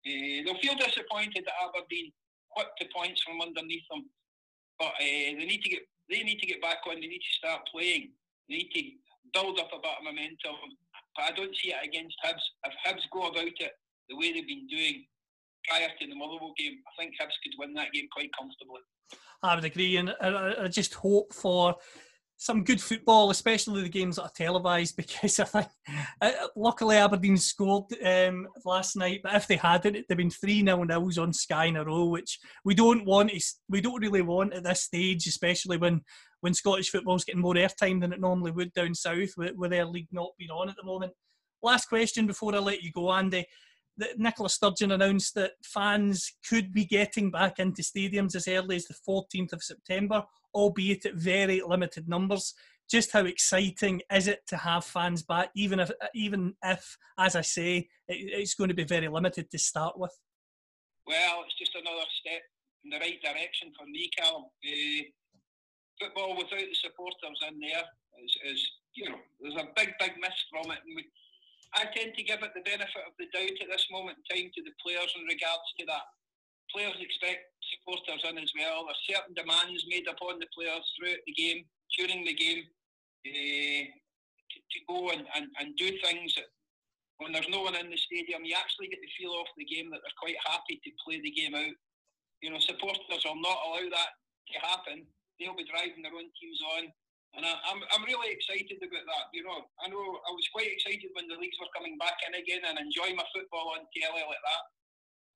Uh, 0.03 0.37
they'll 0.43 0.65
feel 0.65 0.75
disappointed 0.75 1.47
that 1.47 1.61
Aberdeen 1.63 2.11
whipped 2.59 2.77
the 2.83 2.91
points 2.91 3.23
from 3.23 3.41
underneath 3.41 3.87
them, 3.89 4.11
but 4.77 4.93
they 4.99 5.39
need 5.39 5.63
to 5.63 5.71
get 5.71 5.87
they 6.11 6.27
need 6.27 6.43
to 6.43 6.51
get 6.51 6.61
back 6.61 6.83
on. 6.85 7.01
They 7.01 7.07
need 7.07 7.25
to 7.25 7.39
start 7.39 7.63
playing. 7.71 8.11
They 8.51 8.67
need 8.67 8.75
to 8.75 8.83
build 9.33 9.57
up 9.63 9.71
a 9.73 9.81
bit 9.81 9.97
of 9.97 10.05
momentum. 10.05 10.59
But 11.17 11.25
I 11.27 11.33
don't 11.37 11.55
see 11.63 11.71
it 11.71 11.85
against 11.85 12.17
Hibs. 12.25 12.43
If 12.65 12.75
Hibs 12.87 13.03
go 13.13 13.29
about 13.29 13.45
it 13.45 13.73
the 14.09 14.17
way 14.17 14.33
they've 14.33 14.47
been 14.47 14.67
doing, 14.67 15.05
prior 15.69 15.89
to 15.89 16.07
the 16.07 16.15
Motherwell 16.15 16.55
game, 16.59 16.79
I 16.87 17.03
think 17.03 17.15
Hibs 17.21 17.37
could 17.43 17.55
win 17.59 17.75
that 17.75 17.93
game 17.93 18.09
quite 18.13 18.31
comfortably. 18.39 18.81
I 19.43 19.55
would 19.55 19.65
agree, 19.65 19.97
and 19.97 20.15
I, 20.21 20.65
I 20.65 20.69
just 20.69 20.95
hope 20.95 21.33
for 21.35 21.77
some 22.43 22.65
good 22.65 22.81
football, 22.81 23.31
especially 23.31 23.83
the 23.83 23.89
games 23.89 24.17
that 24.17 24.25
are 24.25 24.33
televised, 24.35 24.97
because 24.97 25.39
I 25.39 25.45
think 25.45 25.69
uh, 26.21 26.33
luckily 26.57 26.97
Aberdeen 26.97 27.37
scored 27.37 27.85
um, 28.05 28.49
last 28.65 28.97
night. 28.97 29.21
But 29.23 29.37
if 29.37 29.47
they 29.47 29.57
hadn't, 29.57 29.95
it'd 29.95 30.07
have 30.09 30.19
been 30.19 30.31
three 30.31 30.61
nil 30.61 30.85
nils 30.85 31.19
on 31.19 31.33
Sky 31.33 31.67
in 31.67 31.77
a 31.77 31.85
row, 31.85 32.07
which 32.07 32.41
we 32.65 32.75
don't 32.75 33.05
want. 33.05 33.31
We 33.69 33.81
don't 33.81 34.01
really 34.01 34.23
want 34.23 34.55
at 34.55 34.65
this 34.65 34.83
stage, 34.83 35.29
especially 35.29 35.77
when 35.77 36.01
when 36.41 36.53
Scottish 36.53 36.91
football's 36.91 37.25
getting 37.25 37.41
more 37.41 37.55
airtime 37.55 38.01
than 38.01 38.13
it 38.13 38.21
normally 38.21 38.51
would 38.51 38.73
down 38.73 38.97
south, 38.97 39.31
with, 39.37 39.55
with 39.55 39.71
their 39.71 39.87
league 39.87 40.09
not 40.11 40.33
being 40.37 40.51
on 40.51 40.69
at 40.69 40.75
the 40.77 40.85
moment. 40.85 41.13
Last 41.63 41.89
question 41.89 42.27
before 42.27 42.57
I 42.57 42.59
let 42.59 42.83
you 42.83 42.91
go, 42.91 43.13
Andy 43.13 43.47
that 43.99 44.19
Nicola 44.19 44.49
Sturgeon 44.49 44.93
announced 44.93 45.35
that 45.35 45.53
fans 45.63 46.33
could 46.49 46.73
be 46.73 46.85
getting 46.85 47.31
back 47.31 47.59
into 47.59 47.83
stadiums 47.83 48.35
as 48.35 48.49
early 48.49 48.77
as 48.77 48.87
the 48.87 48.95
14th 49.07 49.53
of 49.53 49.63
September, 49.63 50.25
albeit 50.55 51.07
at 51.07 51.15
very 51.15 51.63
limited 51.67 52.09
numbers. 52.09 52.55
Just 52.91 53.13
how 53.13 53.25
exciting 53.25 54.03
is 54.13 54.29
it 54.29 54.41
to 54.49 54.57
have 54.57 54.85
fans 54.85 55.23
back, 55.23 55.51
even 55.55 55.81
if, 55.81 55.91
even 56.15 56.55
if, 56.65 56.97
as 57.19 57.37
I 57.37 57.43
say, 57.43 57.89
it's 58.09 58.55
going 58.55 58.69
to 58.69 58.75
be 58.75 58.85
very 58.85 59.09
limited 59.09 59.51
to 59.51 59.59
start 59.59 59.99
with? 59.99 60.17
Well, 61.07 61.45
it's 61.45 61.59
just 61.59 61.75
another 61.75 62.05
step 62.21 62.43
in 62.85 62.91
the 62.91 62.99
right 62.99 63.21
direction 63.23 63.73
for 63.79 63.87
me, 63.87 64.11
Callum. 64.17 64.45
Uh, 64.45 65.03
football 66.01 66.37
without 66.37 66.59
the 66.59 66.75
supporters 66.75 67.39
in 67.49 67.61
there 67.61 67.85
is, 68.25 68.33
is, 68.53 68.61
you 68.95 69.09
know, 69.09 69.19
there's 69.41 69.57
a 69.57 69.69
big, 69.77 69.95
big 69.99 70.13
miss 70.21 70.35
from 70.51 70.71
it, 70.73 70.81
and 70.85 70.97
we 70.97 71.05
I 71.75 71.89
tend 71.89 72.13
to 72.15 72.23
give 72.23 72.45
it 72.45 72.53
the 72.53 72.69
benefit 72.69 73.05
of 73.09 73.17
the 73.17 73.33
doubt 73.33 73.57
at 73.57 73.71
this 73.73 73.89
moment 73.89 74.21
in 74.21 74.25
time 74.29 74.49
to 74.53 74.63
the 74.63 74.77
players 74.85 75.09
in 75.17 75.25
regards 75.25 75.69
to 75.81 75.87
that. 75.89 76.05
Players 76.69 77.01
expect 77.01 77.49
supporters 77.73 78.25
in 78.29 78.37
as 78.37 78.53
well. 78.57 78.85
There's 78.85 79.09
certain 79.09 79.33
demands 79.33 79.85
made 79.89 80.09
upon 80.09 80.37
the 80.37 80.53
players 80.53 80.85
throughout 80.97 81.25
the 81.25 81.33
game, 81.33 81.65
during 81.97 82.25
the 82.25 82.37
game, 82.37 82.65
uh, 83.25 83.85
to, 83.89 84.57
to, 84.61 84.79
go 84.89 85.17
and, 85.17 85.25
and, 85.37 85.49
and 85.61 85.77
do 85.77 85.89
things 86.05 86.37
that 86.37 86.49
when 87.21 87.33
there's 87.33 87.49
no 87.49 87.65
one 87.65 87.77
in 87.77 87.89
the 87.89 87.97
stadium, 87.97 88.45
you 88.45 88.57
actually 88.57 88.89
get 88.89 89.01
the 89.01 89.13
feel 89.17 89.33
off 89.37 89.49
the 89.57 89.69
game 89.69 89.89
that 89.93 90.01
they're 90.05 90.21
quite 90.21 90.37
happy 90.45 90.81
to 90.81 90.91
play 91.05 91.21
the 91.21 91.33
game 91.33 91.55
out. 91.55 91.77
You 92.45 92.51
know, 92.51 92.61
supporters 92.61 93.23
will 93.25 93.41
not 93.41 93.63
allow 93.65 93.87
that 93.87 94.13
to 94.53 94.57
happen. 94.61 95.07
They'll 95.39 95.57
be 95.57 95.69
driving 95.69 96.03
their 96.03 96.17
own 96.17 96.29
teams 96.37 96.61
on. 96.77 96.93
And 97.33 97.49
I, 97.49 97.53
am 97.73 97.81
I'm, 97.81 97.81
I'm 97.97 98.05
really 98.05 98.29
excited 98.29 98.77
about 98.77 99.07
that. 99.09 99.27
You 99.33 99.41
know, 99.41 99.65
I 99.81 99.89
know 99.89 100.01
I 100.01 100.31
was 100.37 100.49
quite 100.53 100.69
excited 100.69 101.09
when 101.17 101.33
the 101.33 101.41
leagues 101.41 101.57
were 101.57 101.73
coming 101.73 101.97
back 101.97 102.21
in 102.29 102.37
again 102.37 102.61
and 102.69 102.77
enjoy 102.77 103.17
my 103.17 103.25
football 103.33 103.73
on 103.73 103.89
telly 103.97 104.21
like 104.21 104.45
that. 104.45 104.65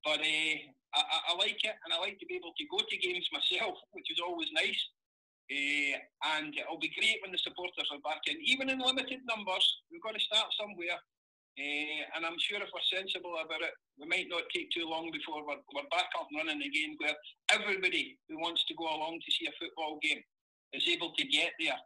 But 0.05 0.21
uh, 0.21 0.57
I, 0.93 1.33
I, 1.33 1.33
like 1.41 1.57
it, 1.65 1.77
and 1.83 1.91
I 1.91 1.99
like 1.99 2.21
to 2.21 2.29
be 2.29 2.37
able 2.37 2.53
to 2.53 2.65
go 2.69 2.85
to 2.85 2.97
games 3.01 3.27
myself, 3.37 3.81
which 3.97 4.13
is 4.13 4.21
always 4.21 4.53
nice. 4.53 4.79
Uh, 5.49 5.97
and 6.37 6.53
it'll 6.53 6.83
be 6.83 6.93
great 6.93 7.23
when 7.25 7.33
the 7.33 7.41
supporters 7.41 7.89
are 7.89 8.03
back 8.05 8.21
in, 8.29 8.37
even 8.45 8.69
in 8.69 8.83
limited 8.83 9.25
numbers. 9.25 9.65
We've 9.89 10.05
got 10.05 10.19
to 10.19 10.29
start 10.29 10.53
somewhere. 10.53 11.01
Uh, 11.57 12.01
and 12.13 12.29
I'm 12.29 12.37
sure 12.37 12.61
if 12.61 12.69
we're 12.69 12.93
sensible 12.93 13.33
about 13.41 13.65
it, 13.65 13.73
we 13.97 14.05
might 14.05 14.29
not 14.29 14.45
take 14.53 14.69
too 14.69 14.85
long 14.85 15.09
before 15.09 15.41
we're, 15.41 15.65
we're 15.73 15.89
back 15.89 16.13
up 16.21 16.29
and 16.29 16.45
running 16.45 16.61
again, 16.61 17.01
where 17.01 17.17
everybody 17.49 18.21
who 18.29 18.37
wants 18.37 18.69
to 18.69 18.77
go 18.77 18.85
along 18.85 19.25
to 19.25 19.31
see 19.33 19.49
a 19.49 19.57
football 19.57 19.97
game 20.05 20.21
is 20.73 20.89
able 20.89 21.13
to 21.17 21.25
get 21.27 21.53
there. 21.61 21.79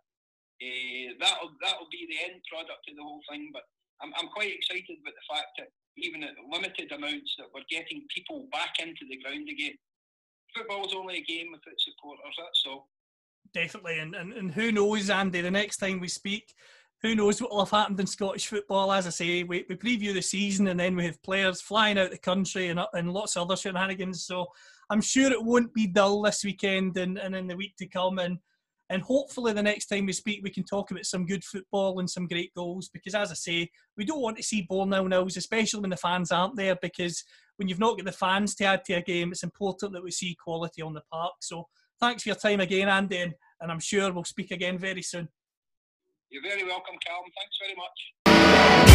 Uh, 0.61 1.17
that'll 1.21 1.53
that'll 1.63 1.89
be 1.91 2.07
the 2.09 2.21
end 2.31 2.41
product 2.51 2.85
of 2.89 2.97
the 2.97 3.03
whole 3.03 3.23
thing. 3.31 3.51
But 3.53 3.63
I'm, 4.03 4.13
I'm 4.21 4.29
quite 4.29 4.53
excited 4.55 4.97
about 5.01 5.15
the 5.17 5.35
fact 5.35 5.51
that 5.59 5.69
even 5.97 6.23
at 6.23 6.37
limited 6.51 6.93
amounts, 6.93 7.35
that 7.39 7.49
we're 7.55 7.69
getting 7.71 8.05
people 8.15 8.49
back 8.53 8.77
into 8.79 9.05
the 9.09 9.19
ground 9.19 9.49
again. 9.49 9.77
Football's 10.57 10.95
only 10.95 11.19
a 11.19 11.25
game 11.25 11.49
without 11.53 11.79
supporters. 11.79 12.35
That's 12.37 12.65
all. 12.67 12.89
Definitely, 13.55 13.99
and, 13.99 14.15
and 14.15 14.33
and 14.33 14.53
who 14.53 14.73
knows, 14.73 15.11
Andy? 15.11 15.41
The 15.41 15.51
next 15.51 15.79
time 15.79 16.01
we 16.01 16.09
speak, 16.09 16.55
who 17.03 17.15
knows 17.15 17.41
what 17.41 17.51
will 17.51 17.65
have 17.65 17.71
happened 17.71 17.99
in 18.01 18.07
Scottish 18.07 18.47
football? 18.47 18.93
As 18.93 19.07
I 19.07 19.11
say, 19.11 19.43
we, 19.43 19.65
we 19.69 19.77
preview 19.77 20.13
the 20.13 20.21
season 20.21 20.69
and 20.69 20.79
then 20.79 20.97
we 20.97 21.07
have 21.07 21.23
players 21.23 21.61
flying 21.61 21.99
out 21.99 22.11
the 22.11 22.19
country 22.19 22.69
and, 22.69 22.81
and 22.93 23.13
lots 23.13 23.37
of 23.37 23.43
other 23.43 23.57
shenanigans. 23.57 24.27
So 24.27 24.47
I'm 24.91 25.01
sure 25.01 25.33
it 25.33 25.43
won't 25.43 25.73
be 25.73 25.87
dull 25.87 26.21
this 26.23 26.45
weekend 26.45 26.99
and, 26.99 27.17
and 27.17 27.35
in 27.35 27.47
the 27.47 27.57
week 27.57 27.77
to 27.79 27.87
come. 27.87 28.19
And, 28.19 28.39
and 28.91 29.03
hopefully 29.03 29.53
the 29.53 29.63
next 29.63 29.87
time 29.87 30.07
we 30.07 30.13
speak, 30.13 30.41
we 30.43 30.51
can 30.51 30.65
talk 30.65 30.91
about 30.91 31.07
some 31.07 31.25
good 31.25 31.45
football 31.45 32.01
and 32.01 32.11
some 32.11 32.27
great 32.27 32.53
goals. 32.55 32.91
Because 32.93 33.15
as 33.15 33.31
I 33.31 33.35
say, 33.35 33.71
we 33.97 34.05
don't 34.05 34.21
want 34.21 34.37
to 34.37 34.43
see 34.43 34.67
ball 34.69 34.85
nil 34.85 35.07
nils, 35.07 35.37
especially 35.37 35.81
when 35.81 35.91
the 35.91 35.97
fans 35.97 36.33
aren't 36.33 36.57
there. 36.57 36.77
Because 36.83 37.23
when 37.57 37.69
you've 37.69 37.79
not 37.79 37.97
got 37.97 38.05
the 38.05 38.13
fans 38.13 38.57
to 38.57 38.65
add 38.65 38.85
to 38.87 38.95
a 38.95 39.01
game, 39.03 39.31
it's 39.31 39.45
important 39.45 39.93
that 39.93 40.03
we 40.03 40.11
see 40.11 40.37
quality 40.43 40.83
on 40.83 40.93
the 40.93 41.03
park. 41.13 41.35
So 41.41 41.69
thanks 42.01 42.25
for 42.25 42.31
your 42.31 42.37
time 42.37 42.59
again, 42.59 42.89
Andy, 42.89 43.19
and, 43.19 43.35
and 43.61 43.71
I'm 43.71 43.79
sure 43.81 44.13
we'll 44.13 44.25
speak 44.25 44.51
again 44.51 44.77
very 44.77 45.03
soon. 45.03 45.29
You're 46.29 46.43
very 46.43 46.65
welcome, 46.65 46.97
Calum. 47.07 47.31
Thanks 47.39 47.59
very 47.63 47.77
much. 47.77 48.90